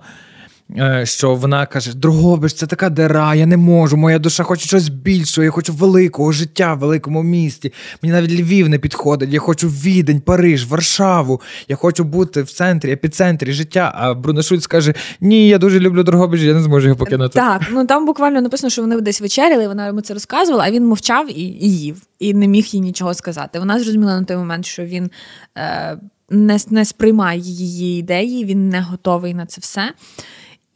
[0.77, 3.97] Е, Що вона каже: Дрогобич, це така дира, я не можу.
[3.97, 7.73] Моя душа хоче щось більшого, я хочу великого життя в великому місті.
[8.01, 9.29] Мені навіть Львів не підходить.
[9.33, 11.41] Я хочу Відень, Париж, Варшаву.
[11.67, 13.91] Я хочу бути в центрі, епіцентрі життя.
[13.95, 17.33] А Бруно Шульц каже: Ні, я дуже люблю Дрогобич, я не зможу його покинути.
[17.39, 20.85] Так, ну там буквально написано, що вони десь вечеряли, вона йому це розказувала, а він
[20.85, 23.59] мовчав і, і їв, і не міг їй нічого сказати.
[23.59, 25.11] Вона зрозуміла на той момент, що він
[25.57, 25.97] е,
[26.29, 29.91] не, не сприймає її ідеї, він не готовий на це все.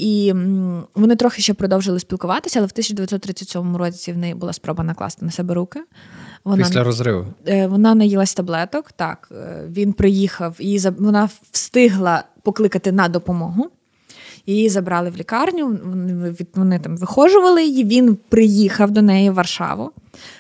[0.02, 0.34] І
[0.96, 5.32] вони трохи ще продовжили спілкуватися, але в 1937 році в неї була спроба накласти на
[5.32, 5.80] себе руки.
[6.44, 7.26] Вона Після розриву.
[7.48, 8.92] Е, Вона наїлась таблеток.
[8.92, 13.70] Так, е, він приїхав, за- вона встигла покликати на допомогу.
[14.46, 17.84] Її забрали в лікарню, вони, вони там вихожували її.
[17.84, 19.92] Він приїхав до неї в Варшаву,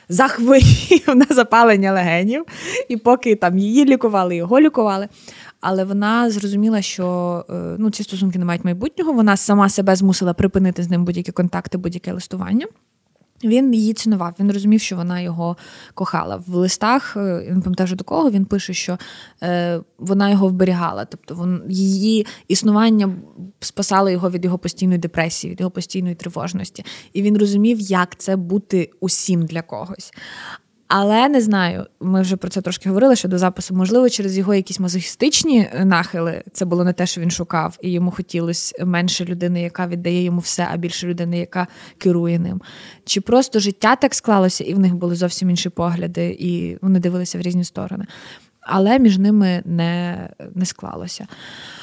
[0.09, 2.45] захворів на запалення легенів,
[2.89, 5.07] і поки там її лікували, його лікували.
[5.61, 9.13] Але вона зрозуміла, що е, ну, ці стосунки не мають майбутнього.
[9.13, 12.65] Вона сама себе змусила припинити з ним будь-які контакти, будь-яке листування.
[13.43, 15.57] Він її цінував, він розумів, що вона його
[15.93, 16.43] кохала.
[16.47, 18.97] В листах, е, не пам'ятаю до кого, він пише, що
[19.43, 21.05] е, вона його вберігала.
[21.05, 23.15] Тобто вон, її існування
[23.59, 26.85] спасало його від його постійної депресії, від його постійної тривожності.
[27.13, 30.13] І він розумів, як це бути усім для когось.
[30.93, 33.75] Але не знаю, ми вже про це трошки говорили щодо запису.
[33.75, 38.11] Можливо, через його якісь мазохістичні нахили це було не те, що він шукав, і йому
[38.11, 41.67] хотілося менше людини, яка віддає йому все, а більше людини, яка
[41.97, 42.61] керує ним.
[43.05, 47.37] Чи просто життя так склалося, і в них були зовсім інші погляди, і вони дивилися
[47.37, 48.05] в різні сторони.
[48.61, 51.27] Але між ними не, не склалося.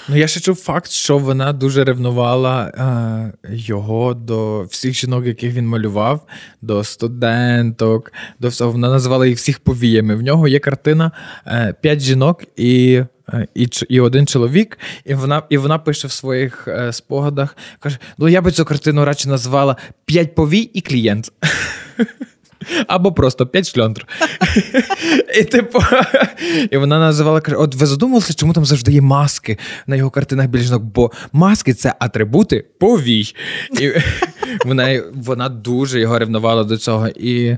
[0.09, 5.55] Ну, я ще чув факт, що вона дуже ревнувала е, його до всіх жінок, яких
[5.55, 6.27] він малював,
[6.63, 8.73] до студенток, до всього.
[8.73, 10.15] Вона називала їх всіх повіями.
[10.15, 11.13] В нього є картина
[11.47, 13.03] е, п'ять жінок і.
[13.33, 17.99] е, І, і один чоловік, і вона і вона пише в своїх е, спогадах: каже:
[18.19, 21.33] Ну я би цю картину радше назвала П'ять повій і клієнт.
[22.87, 24.07] Або просто п'ять шльондр.
[25.41, 25.79] І типу,
[26.71, 30.57] і вона називала каже: От ви задумувалися, чому там завжди є маски на його картинах
[30.57, 30.83] жінок?
[30.83, 33.35] Бо маски це атрибути повій.
[33.81, 33.93] І
[34.65, 37.09] вона, вона дуже його ревнувала до цього.
[37.09, 37.57] І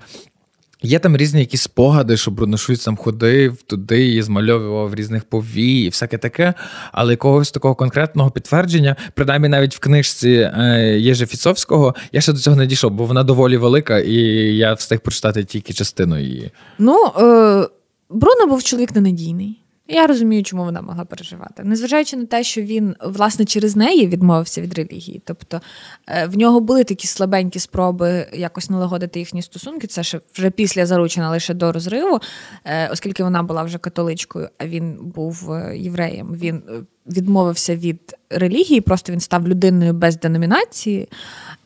[0.83, 5.81] Є там різні якісь спогади, що Бруно Шульц там ходив туди і змальовував різних повій
[5.81, 6.55] і всяке таке,
[6.93, 12.39] але якогось такого конкретного підтвердження, принаймні навіть в книжці е, Єжи Фіцовського, я ще до
[12.39, 14.15] цього не дійшов, бо вона доволі велика, і
[14.57, 16.51] я встиг прочитати тільки частину її.
[16.79, 17.69] Ну, е,
[18.11, 19.61] Бруно був чоловік ненадійний.
[19.93, 21.65] Я розумію, чому вона могла переживати.
[21.65, 25.23] Незважаючи на те, що він, власне, через неї відмовився від релігії.
[25.25, 25.61] Тобто
[26.09, 29.87] е, в нього були такі слабенькі спроби якось налагодити їхні стосунки.
[29.87, 32.21] Це ще вже після заручена, лише до розриву,
[32.65, 36.35] е, оскільки вона була вже католичкою, а він був е, євреєм.
[36.35, 36.63] Він
[37.07, 41.09] відмовився від релігії, просто він став людиною без деномінації.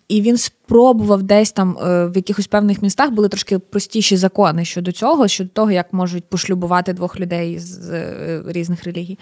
[0.08, 4.92] І він спробував десь там е, в якихось певних містах були трошки простіші закони щодо
[4.92, 9.18] цього, щодо того, як можуть пошлюбувати двох людей з е, різних релігій.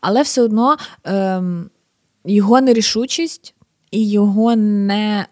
[0.00, 1.70] Але все одно ем,
[2.24, 3.54] його нерішучість
[3.90, 5.26] і його не.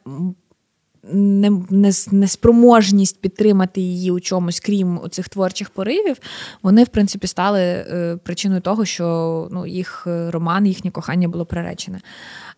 [1.13, 6.17] Не, не, неспроможність підтримати її у чомусь, крім цих творчих поривів,
[6.63, 12.01] вони, в принципі, стали е, причиною того, що ну, їх роман, їхнє кохання було приречене.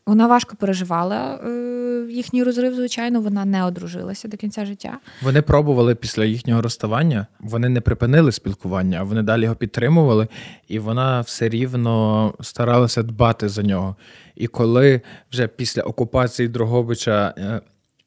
[0.06, 4.98] Вона важко переживала е, їхній розрив, звичайно, вона не одружилася до кінця життя.
[5.22, 10.28] Вони пробували після їхнього розставання, вони не припинили спілкування, а вони далі його підтримували,
[10.68, 13.96] і вона все рівно старалася дбати за нього.
[14.36, 15.00] І коли
[15.32, 17.60] вже після окупації Дрогобича е,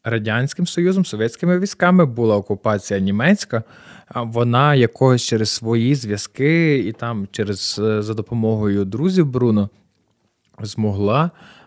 [0.03, 3.63] Радянським Союзом, совєтськими військами була окупація німецька,
[4.15, 9.69] вона якось через свої зв'язки і там через е, за допомогою друзів Бруно
[10.61, 11.58] змогла е,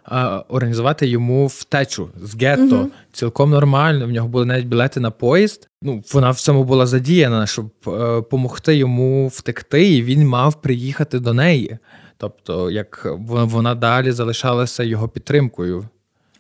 [0.48, 2.76] організувати йому втечу з гетто.
[2.76, 2.88] Угу.
[3.12, 4.06] Цілком нормально.
[4.06, 5.68] В нього були навіть білети на поїзд.
[5.82, 11.34] Ну, вона в цьому була задіяна, щоб допомогти йому втекти, і він мав приїхати до
[11.34, 11.78] неї.
[12.16, 15.84] Тобто, як вона- вона далі залишалася його підтримкою.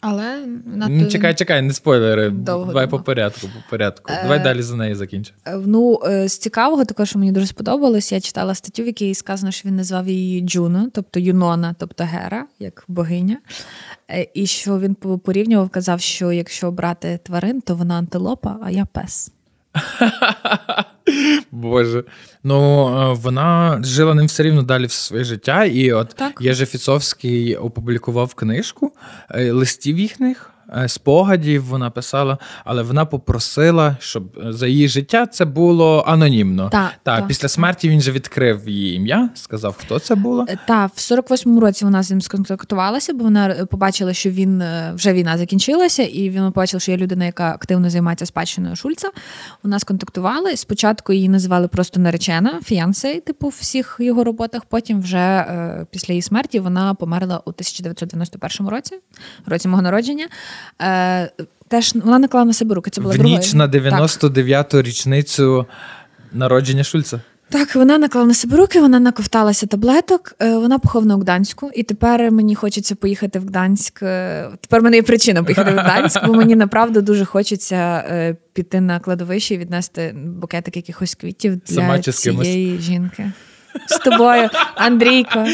[0.04, 2.30] Але на чекай, чекай, не спойлери.
[2.30, 3.00] Довго Давай думав.
[3.00, 4.12] по порядку, по порядку.
[4.12, 5.38] Е, Давай далі за неї закінчимо.
[5.46, 9.14] Е, Ну, е, з цікавого, також що мені дуже сподобалось, я читала статтю, в якій
[9.14, 13.38] сказано, що він назвав її Джуно, тобто Юнона, тобто Гера, як богиня.
[14.34, 19.32] І що він порівнював, казав, що якщо брати тварин, то вона антилопа, а я пес.
[21.50, 22.04] Боже.
[22.44, 25.64] Ну, е, вона жила ним все рівно далі все своє життя.
[25.64, 26.32] І от Так.
[26.40, 28.92] Єжефіцовський опублікував книжку
[29.30, 30.51] е, листів їхніх.
[30.76, 36.68] Е, Спогадів вона писала, але вона попросила, щоб за її життя це було анонімно.
[36.70, 37.28] Так, так, так.
[37.28, 40.46] після смерті він же відкрив її ім'я, сказав, хто це було.
[40.48, 44.60] Е, Та в 48-му році вона з ним сконтактувалася, бо вона е, побачила, що він
[44.60, 49.10] е, вже війна закінчилася, і вона побачила, що є людина, яка активно займається спадщиною Шульца.
[49.62, 50.56] Вона сконтактувала.
[50.56, 54.64] Спочатку її називали просто наречена, фіянсе, типу, в всіх його роботах.
[54.64, 58.98] Потім, вже е, після її смерті, вона померла у 1991 році,
[59.46, 60.28] році мого народження.
[60.82, 61.30] Е,
[61.68, 62.90] Теж вона наклала на себе руки.
[62.90, 63.36] Це була В друга.
[63.36, 63.82] ніч на Так.
[63.82, 65.66] 99-ту річницю
[66.32, 67.20] народження Шульца.
[67.48, 70.34] Так, вона наклала на себе руки, вона наковталася таблеток.
[70.42, 74.02] е, Вона похована у Гданську, і тепер мені хочеться поїхати в Гданськ.
[74.02, 77.76] е, Тепер в мене є причина поїхати в Гданськ, бо мені направду дуже хочеться
[78.08, 83.32] е, піти на кладовище і віднести букетик якихось квітів для цієї жінки.
[83.86, 85.46] З тобою, Андрійко,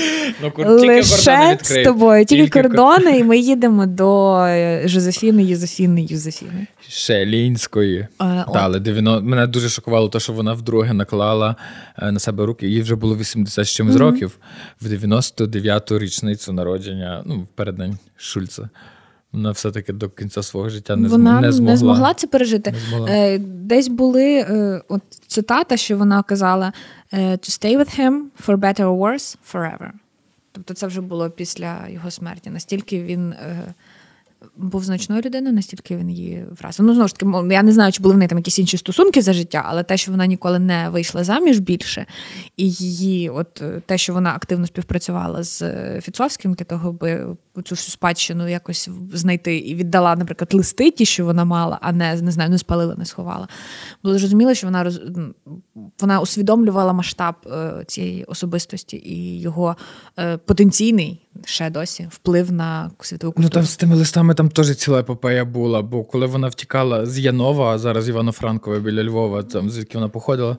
[0.43, 6.67] Ну, лише з тобою, тільки кордони, і ми їдемо до е, Жозефіни, Юзефіни, Юзефіни.
[6.89, 7.99] Шелінської.
[7.99, 8.09] Е,
[8.47, 9.27] але 90...
[9.27, 11.57] мене дуже шокувало те, що вона вдруге наклала
[11.99, 12.69] е, на себе руки.
[12.69, 14.39] Їй вже було 80 з чимось років
[14.81, 18.69] в 99-ту річницю народження, ну, переддень Шульца.
[19.33, 21.65] Вона все-таки до кінця свого життя не, вона зм...
[21.65, 22.15] не змогла.
[22.15, 22.73] це пережити.
[22.73, 23.11] Не змогла.
[23.11, 26.73] Е, Десь були е, от цитата, що вона казала:
[27.13, 29.91] е, to stay with him for better or worse forever.
[30.53, 32.51] Тобто це вже було після його смерті.
[32.51, 33.35] Настільки він
[34.57, 36.87] був значною людиною, настільки він її вразив.
[36.87, 39.23] Ну, знову ж таки, я не знаю, чи були в неї там якісь інші стосунки
[39.23, 42.07] за життя, але те, що вона ніколи не вийшла заміж більше,
[42.57, 47.27] і її, от е, те, що вона активно співпрацювала з е, Фіцовським для того, аби
[47.65, 52.23] цю всю спадщину якось знайти і віддала, наприклад, листи, ті, що вона мала, а не
[52.23, 53.49] не знаю, не спалила, не сховала.
[54.03, 55.01] Було зрозуміло, що вона роз...
[56.01, 59.77] вона усвідомлювала масштаб е, цієї особистості і його
[60.45, 65.45] потенційний ще досі вплив на світову Ну там з тими листами там теж ціла епопея
[65.45, 70.09] була, бо коли вона втікала з Янова, а зараз Івано-Франкове біля Львова, там звідки вона
[70.09, 70.57] походила,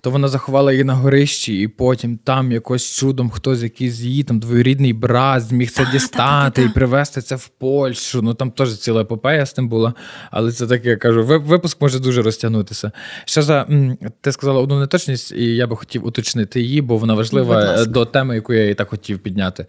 [0.00, 4.38] то вона заховала її на горищі, і потім там якось чудом хтось якийсь її там
[4.38, 8.22] двоюрідний брат зміг це дістати і привезти це в Польщу.
[8.22, 9.94] Ну там теж ціла епопея з тим була.
[10.30, 12.92] Але це таке я кажу, випуск може дуже розтягнутися.
[13.24, 13.66] Ще за
[14.20, 18.04] ти сказала одну неточність, і я би хотів уточнити її, бо вона важлива е, до
[18.04, 19.66] теми, яку я і так хотів підняти.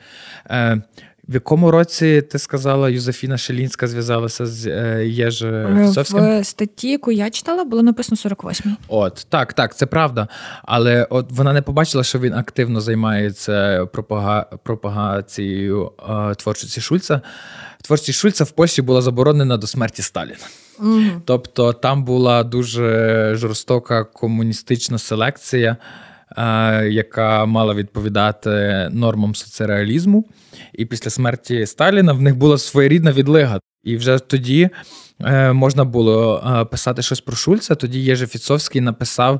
[1.31, 5.45] В якому році ти сказала, Юзефіна Шелінська зв'язалася з е, Єж
[5.77, 6.41] Фіцовським?
[6.41, 10.27] В статті, яку я читала, було написано 48 От так, так, це правда.
[10.63, 14.45] Але от вона не побачила, що він активно займається пропага...
[14.63, 17.21] пропагацією е, творчості Шульца.
[17.81, 20.47] Творчість Шульца в Польщі була заборонена до смерті Сталіна.
[21.25, 25.77] Тобто там була дуже жорстока комуністична селекція,
[26.89, 30.25] яка мала відповідати нормам соцреалізму.
[30.73, 33.59] І після смерті Сталіна в них була своєрідна відлига.
[33.83, 34.69] І вже тоді
[35.25, 37.75] е, можна було е, писати щось про Шульца.
[37.75, 39.39] Тоді Єжи Фіцовський написав.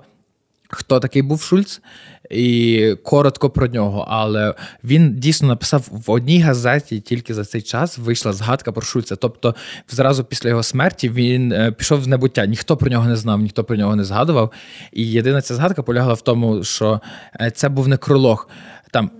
[0.71, 1.81] Хто такий був Шульц,
[2.29, 4.05] і коротко про нього.
[4.09, 9.15] Але він дійсно написав в одній газеті тільки за цей час вийшла згадка про Шульца.
[9.15, 9.55] Тобто,
[9.89, 12.45] зразу після його смерті він е, пішов в небуття.
[12.45, 14.51] Ніхто про нього не знав, ніхто про нього не згадував.
[14.91, 17.01] І єдина ця згадка полягала в тому, що
[17.41, 18.49] е, це був некролог.
[18.91, 19.11] Там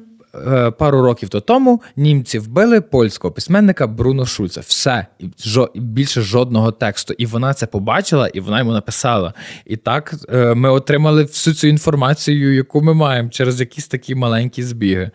[0.78, 4.62] пару років то тому німці вбили польського письменника Бруно Шульца.
[4.62, 5.06] Все,
[5.44, 7.14] жо, більше жодного тексту.
[7.18, 9.34] І вона це побачила, і вона йому написала.
[9.66, 14.64] І так е, ми отримали всю цю інформацію, яку ми маємо через якісь такі маленькі
[14.64, 15.12] збіги.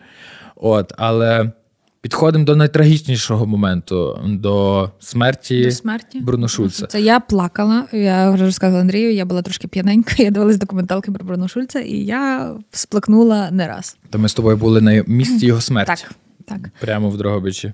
[0.55, 1.51] От, але
[2.07, 6.19] підходимо до найтрагічнішого моменту до смерті, До смерті.
[6.19, 6.85] Бруно Шульца.
[6.87, 7.87] Це я плакала.
[7.93, 11.97] Я вже розказала Андрію, я була трошки п'яненька, я дивилась документалки про Бруно Шульца, і
[11.97, 13.97] я сплакнула не раз.
[14.09, 15.87] То ми з тобою були на місці його смерті.
[15.87, 16.11] Так,
[16.45, 16.71] так.
[16.79, 17.73] Прямо в Дрогобичі.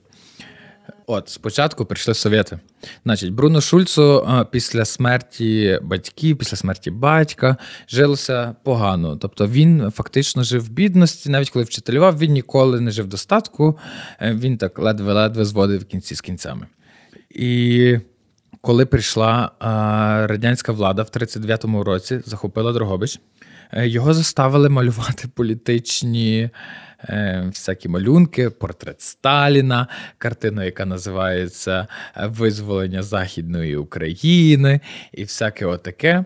[1.08, 2.60] От, спочатку прийшли совєти.
[3.04, 9.18] Значить, Бруно Шульцу після смерті батьків, після смерті батька жилося погано.
[9.18, 13.78] Тобто він фактично жив в бідності, навіть коли вчителював, він ніколи не жив в достатку.
[14.22, 16.68] Е, Він так ледве-ледве зводив кінці з кінцями.
[17.30, 17.98] І
[18.62, 19.52] коли прийшла
[20.30, 23.20] радянська влада в 39-му році, захопила Дрогобич,
[23.72, 26.50] е, його заставили малювати політичні
[27.46, 29.88] всякі малюнки, портрет Сталіна,
[30.18, 31.88] картина, яка називається
[32.18, 34.80] е, Визволення Західної України,
[35.14, 36.26] і всяке отаке.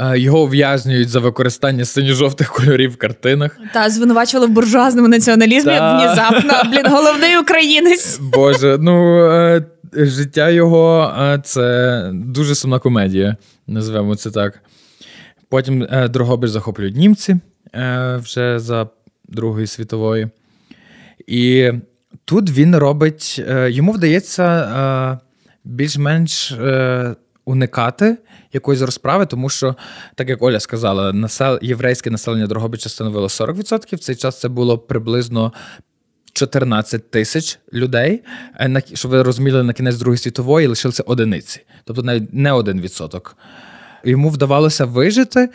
[0.00, 3.58] Е, Його ув'язнюють за використання синьо-жовтих кольорів в картинах.
[3.74, 5.96] Та звинувачували в буржуазному націоналізмі Та.
[5.96, 6.70] внезапно.
[6.70, 8.18] Блін, головний українець.
[8.18, 13.36] Боже, ну е, життя його е, це дуже сумна комедія,
[13.66, 14.60] називаємо це так.
[15.48, 17.36] Потім е, Дрогобич захоплюють німці
[17.74, 18.88] е, вже за
[19.28, 20.28] Другої світової.
[21.26, 21.72] І
[22.24, 25.26] тут він робить, е, йому вдається е,
[25.64, 27.14] більш-менш е,
[27.44, 28.16] уникати
[28.52, 29.76] якоїсь розправи, тому що,
[30.14, 31.58] так як Оля сказала, насел...
[31.62, 33.96] єврейське населення Дрогобича становило 40%.
[33.96, 35.52] В цей час це було приблизно
[36.32, 38.22] 14 тисяч людей.
[38.94, 43.36] Щоб ви розуміли, на кінець Другої світової лишилися одиниці, тобто навіть не один відсоток.
[44.04, 45.48] Йому вдавалося вижити,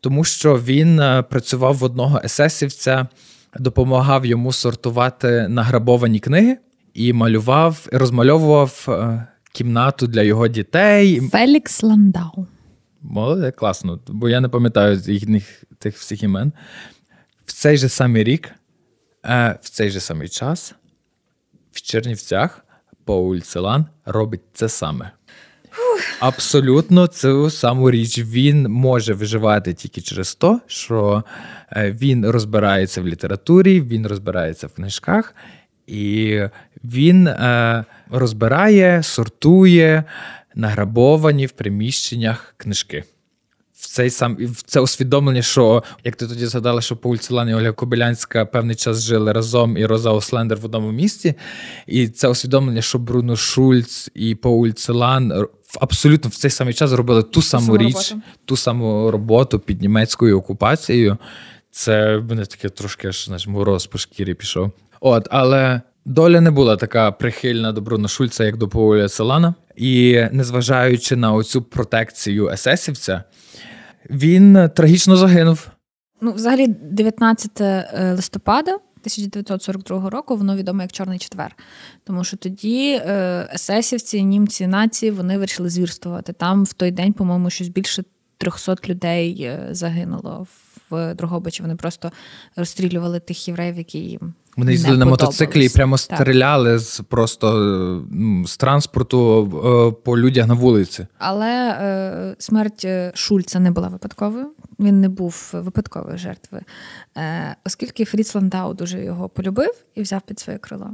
[0.00, 0.96] тому що він
[1.30, 3.06] працював в одного есесівця,
[3.58, 6.58] допомагав йому сортувати награбовані книги
[6.94, 8.88] і малював, розмальовував
[9.52, 11.20] кімнату для його дітей.
[11.20, 12.46] Фелікс Ландау.
[13.02, 16.52] Молоде, класно, бо я не пам'ятаю їхніх тих всіх імен.
[17.46, 18.50] В цей же самий рік,
[19.24, 20.74] е, в цей же самий час,
[21.72, 22.64] в Чернівцях
[23.04, 25.10] Пауль Целан робить це саме.
[26.20, 31.24] Абсолютно цю саму річ він може виживати тільки через те, що
[31.72, 35.34] е, він розбирається в літературі, він розбирається в книжках,
[35.86, 36.40] і
[36.84, 40.04] він е, розбирає, сортує
[40.54, 43.04] награбовані в приміщеннях книжки.
[43.74, 47.54] В цей сам в це усвідомлення, що як ти тоді згадала, що Пауль Целан і
[47.54, 51.34] Оля Кобилянська певний час жили разом і Роза Ослендер в одному місті.
[51.86, 55.46] І це усвідомлення, що Бруно Шульц і Пауль Целан
[55.80, 58.28] абсолютно в цей самий час зробили ту саму річ, роботу.
[58.44, 61.16] ту саму роботу під німецькою окупацією.
[61.70, 64.70] Це мене таке трошки аж знаєш, мороз по шкірі пішов.
[65.00, 69.54] От, але доля не була така прихильна до Бруно Шульца, як до Пауля Селана.
[69.76, 73.24] І незважаючи на оцю протекцію есесівця,
[74.10, 75.68] він трагічно загинув.
[76.20, 78.78] Ну, взагалі, 19 е, листопада
[79.16, 81.56] 1942 року воно відомо як Чорний четвер.
[82.04, 86.32] Тому що тоді е, есесівці, німці, нації вони вирішили звірствувати.
[86.32, 88.04] Там в той день, по-моєму, щось більше
[88.38, 90.46] 300 людей е, загинуло
[90.90, 91.62] в Дрогобичі.
[91.62, 92.12] Вони просто
[92.56, 97.52] розстрілювали тих євреїв, які їм вони їздили на мотоциклі і прямо стріляли з просто
[98.10, 101.06] ну, з транспорту е, по людях на вулиці.
[101.18, 104.50] Але е, смерть е, Шульца не була випадковою.
[104.78, 106.64] Він не був випадковою жертвою,
[107.16, 110.90] е, оскільки Фріц Ландау дуже його полюбив і взяв під своє крило.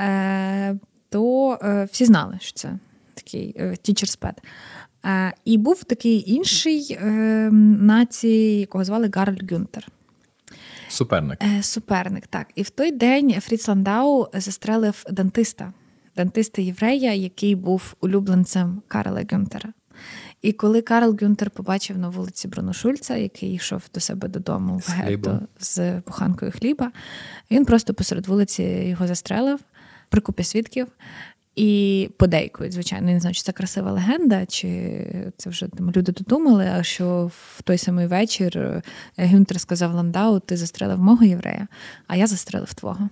[0.00, 0.78] Е,
[1.08, 2.72] то е, всі знали, що це
[3.14, 4.34] такий teacher's pet.
[5.44, 6.98] І був такий інший
[7.80, 9.88] нації, якого звали Гарл Гюнтер.
[10.88, 11.38] Суперник.
[11.42, 12.46] Е, суперник, так.
[12.54, 15.72] І в той день Фріц Ландау застрелив дантиста,
[16.16, 19.72] дантиста єврея, який був улюбленцем Карла Гюнтера.
[20.42, 24.90] І коли Карл Гюнтер побачив на вулиці Бруно Шульца, який йшов до себе додому в
[24.90, 26.92] гетто з буханкою хліба,
[27.50, 29.60] він просто посеред вулиці його застрелив
[30.08, 30.86] при купі свідків.
[31.58, 36.70] І подейкують, звичайно, не знаю, чи це красива легенда, чи це вже там люди додумали,
[36.78, 38.82] а що в той самий вечір е,
[39.26, 41.68] Гюнтер сказав Ландау: ти застрелив мого єврея,
[42.06, 43.08] а я застрелив твого.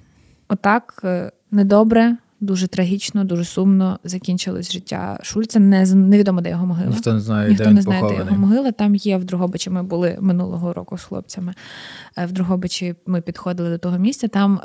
[0.49, 5.59] Отак е, недобре, дуже трагічно, дуже сумно закінчилось життя Шульца.
[5.59, 6.91] Не, Невідомо, де його могила.
[6.91, 8.25] Ніхто не знає, Ніхто де не знає, похований.
[8.25, 8.73] де його могила.
[8.73, 9.71] Там є в Другобичі.
[9.71, 11.55] Ми були минулого року з хлопцями.
[12.19, 14.29] Е, в Другобичі ми підходили до того місця.
[14.29, 14.61] Там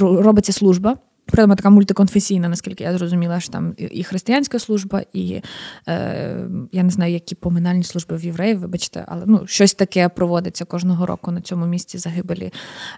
[0.00, 0.96] робиться служба.
[1.26, 5.42] Прямо така мультиконфесійна, наскільки я зрозуміла, що там і християнська служба, і
[5.88, 10.64] е, я не знаю, які поминальні служби в євреїв, вибачте, але ну, щось таке проводиться
[10.64, 12.52] кожного року на цьому місці загибелі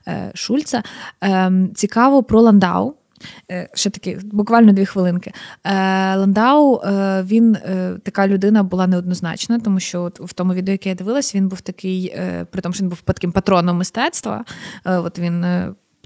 [0.08, 0.82] е, Шульца.
[1.24, 2.94] Е, Цікаво про Ландау.
[3.50, 5.32] Е, ще таки, буквально дві хвилинки.
[5.64, 5.72] Е,
[6.16, 7.56] Ландау, е, він
[8.02, 11.60] така людина була неоднозначна, тому що от в тому відео, яке я дивилась, він був
[11.60, 12.16] такий,
[12.50, 14.44] при тому, що він був таким патроном мистецтва.
[14.84, 15.44] От він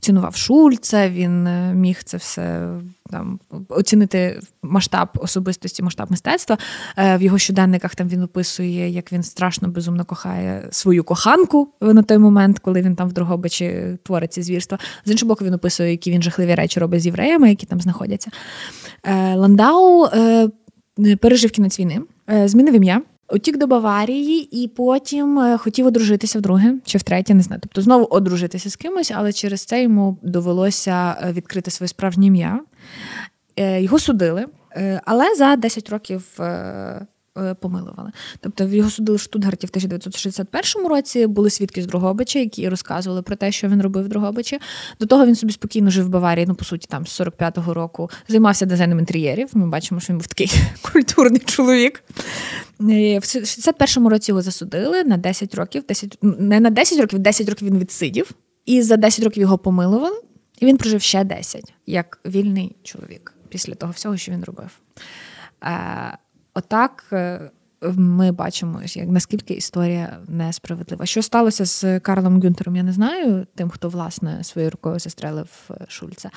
[0.01, 2.69] цінував Шульца, він е, міг це все
[3.11, 6.59] там оцінити масштаб особистості, масштаб мистецтва.
[6.97, 12.03] Е, в його щоденниках там він описує, як він страшно безумно кохає свою коханку на
[12.03, 14.79] той момент, коли він там в Дрогобичі творить ці звірства.
[15.05, 18.31] З іншого боку, він описує, які він жахливі речі робить з євреями, які там знаходяться.
[19.05, 20.09] Е, Ландау
[21.21, 22.01] пережив кінець війни,
[22.47, 23.03] змінив ім'я.
[23.33, 27.61] Утік до Баварії і потім е, хотів одружитися вдруге чи втретє, не знаю.
[27.63, 32.61] Тобто знову одружитися з кимось, але через це йому довелося е, відкрити своє справжнє ім'я.
[33.57, 34.47] Е, його судили,
[35.05, 36.39] але за 10 років
[37.61, 38.11] помилували.
[38.41, 41.27] Тобто його судили в Штутгарті в 1961 році.
[41.27, 44.59] Були свідки з Другобича, які розказували про те, що він робив в Другобичі.
[45.01, 46.47] До того він собі спокійно жив в Баварії.
[46.47, 49.49] Ну, по суті, там з 45-го року займався дизайном інтер'єрів.
[49.55, 50.51] Ми бачимо, що він був такий
[50.93, 52.05] культурний чоловік.
[52.81, 55.85] Е, в 61-му році його засудили на 10 років.
[55.89, 58.31] 10, не на 10 років, 10 років він відсидів,
[58.67, 60.21] і за 10 років його помилували.
[60.61, 64.71] І він прожив ще 10, як вільний чоловік після того всього, що він робив.
[66.59, 67.51] Отак, е,
[67.83, 71.07] ми бачимо, як наскільки історія несправедлива.
[71.07, 75.75] Що сталося з Карлом Гюнтером, я не знаю, тим, хто власне своєю рукою застрелив е,
[75.89, 76.31] Шульца.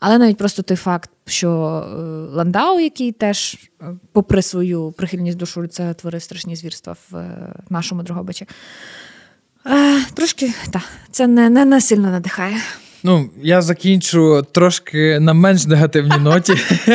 [0.00, 1.96] Але навіть просто той факт, що е,
[2.36, 3.70] Ландау, який теж,
[4.12, 7.36] попри свою прихильність до Шульца, творив страшні звірства в
[7.70, 8.46] нашому Дрогобичі,
[10.14, 12.56] трошки так, це не, не, не сильно надихає.
[13.06, 16.52] Ну, я закінчу трошки на менш негативній ноті.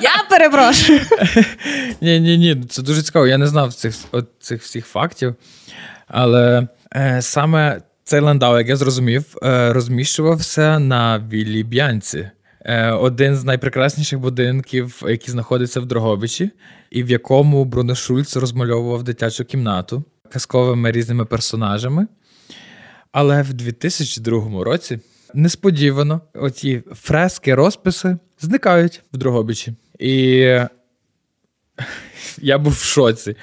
[0.00, 1.00] Я перепрошую.
[2.00, 3.26] Ні, ні, ні, це дуже цікаво.
[3.26, 5.34] Я не знав цих от цих всіх фактів.
[6.08, 12.30] Але е, саме цей ландау, як я зрозумів, е, розміщувався на Віллі Б'янці.
[12.60, 16.50] Е, один з найпрекрасніших будинків, який знаходиться в Дрогобичі,
[16.90, 22.06] і в якому Бруно Шульц розмальовував дитячу кімнату казковими різними персонажами.
[23.12, 24.98] Але в 2002 році
[25.34, 29.74] несподівано оці фрески, розписи зникають в Дрогобичі.
[29.98, 30.14] І
[32.38, 33.36] я був в шоці.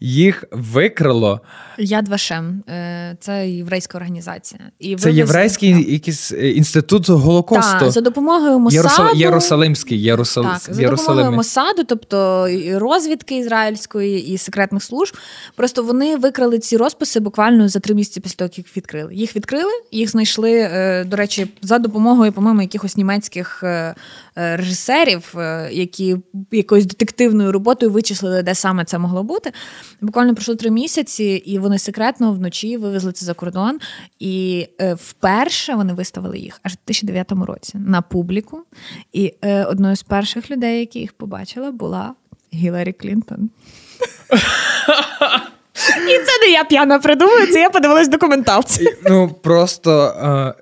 [0.00, 1.40] Їх викрало.
[1.78, 4.60] Яд Вашем, е, це єврейська організація.
[4.78, 7.78] І Це єврейський якийсь е, інститут Голокосту.
[7.80, 8.76] Так, За допомогою Мосаду.
[8.76, 9.16] Єрусал...
[9.16, 10.02] Єрусалимський.
[10.02, 10.44] Єрусал...
[10.44, 15.16] Так, За допомогою Мосаду, тобто і розвідки ізраїльської і секретних служб.
[15.56, 19.14] Просто вони викрали ці розписи буквально за три місяці після того, як їх відкрили.
[19.14, 23.64] Їх відкрили, їх знайшли, е, до речі, за допомогою, по-моєму, якихось німецьких
[24.34, 25.34] режисерів,
[25.70, 26.16] які
[26.52, 29.52] якоюсь детективною роботою вичислили, де саме це могло бути.
[30.00, 33.78] Буквально пройшло три місяці, і вони секретно вночі вивезли це за кордон.
[34.18, 38.62] І е, вперше вони виставили їх аж в 2009 році на публіку.
[39.12, 42.14] І е, одною з перших людей, які їх побачила, була
[42.54, 43.50] Гіларі Клінтон.
[46.08, 48.86] І це не я п'яна придумую, це я подивилась документалці.
[49.04, 50.02] Ну просто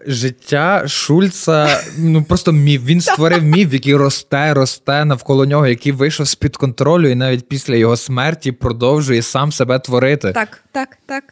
[0.07, 2.83] е, життя Шульца, ну просто міф.
[2.85, 7.75] Він створив міф, який росте, росте навколо нього, який вийшов з-під контролю, і навіть після
[7.75, 10.33] його смерті продовжує сам себе творити.
[10.33, 11.25] Так, так, так.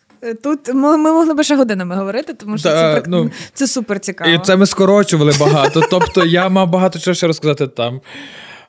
[0.43, 4.01] Тут ми, ми могли би ще годинами говорити, тому що да, це ну, це супер
[4.01, 4.31] цікаво.
[4.31, 5.83] І це ми скорочували багато.
[5.91, 8.01] Тобто я мав багато чого ще розказати там.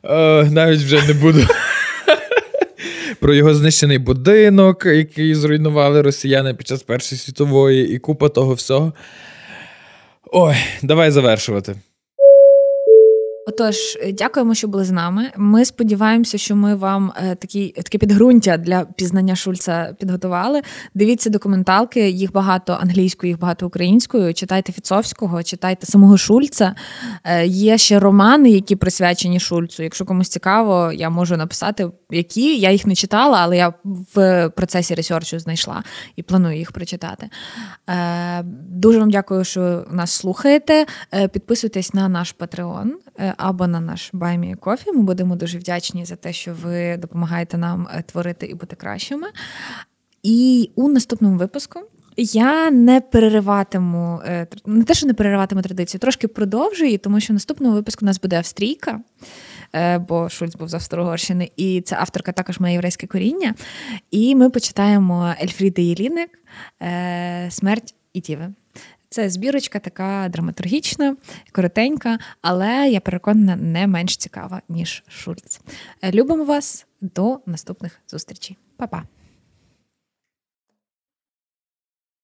[0.04, 1.48] Е, Навіть вже не буду
[3.20, 8.94] про його знищений будинок, який зруйнували росіяни під час Першої світової, і купа того всього.
[10.32, 11.76] Ой, давай завершувати.
[13.48, 15.32] Отож, е, дякуємо, що були з нами.
[15.38, 20.62] Ми сподіваємося, що ми вам е, такі таке підґрунтя для пізнання Шульца підготували.
[20.94, 24.34] Дивіться документалки, їх багато англійською, їх багато українською.
[24.34, 26.76] Читайте Фіцовського, читайте самого Шульца.
[27.24, 29.84] Е, є ще романи, які присвячені Шульцу.
[29.84, 33.74] Якщо комусь цікаво, я можу написати, які я їх не читала, але я
[34.16, 35.84] в процесі ресерчу знайшла
[36.16, 37.30] і планую їх прочитати.
[38.70, 40.86] Дуже вам дякую, що нас слухаєте.
[41.32, 42.96] Підписуйтесь на наш Патреон
[43.38, 44.92] або на наш Баймі Кофі.
[44.92, 49.28] Ми будемо дуже вдячні за те, що ви допомагаєте нам е, творити і бути кращими.
[50.24, 51.80] І у наступному випуску.
[52.18, 57.36] Я не перериватиму, е, не те, що не перериватиму традицію, трошки продовжую, тому що в
[57.36, 59.02] наступному випуску у нас буде австрійка,
[59.74, 63.56] е, бо Шульц був з Австро-Угорщини, і ця авторка також має єврейське коріння.
[64.12, 66.30] І ми почитаємо Ельфріди Єліник
[67.50, 68.54] Смерть і Тіве.
[69.16, 71.16] Це збірочка така драматургічна,
[71.52, 75.62] коротенька, але я переконана, не менш цікава, ніж Шульц.
[76.14, 78.58] Любимо вас до наступних зустрічей.
[78.78, 79.04] Па-па!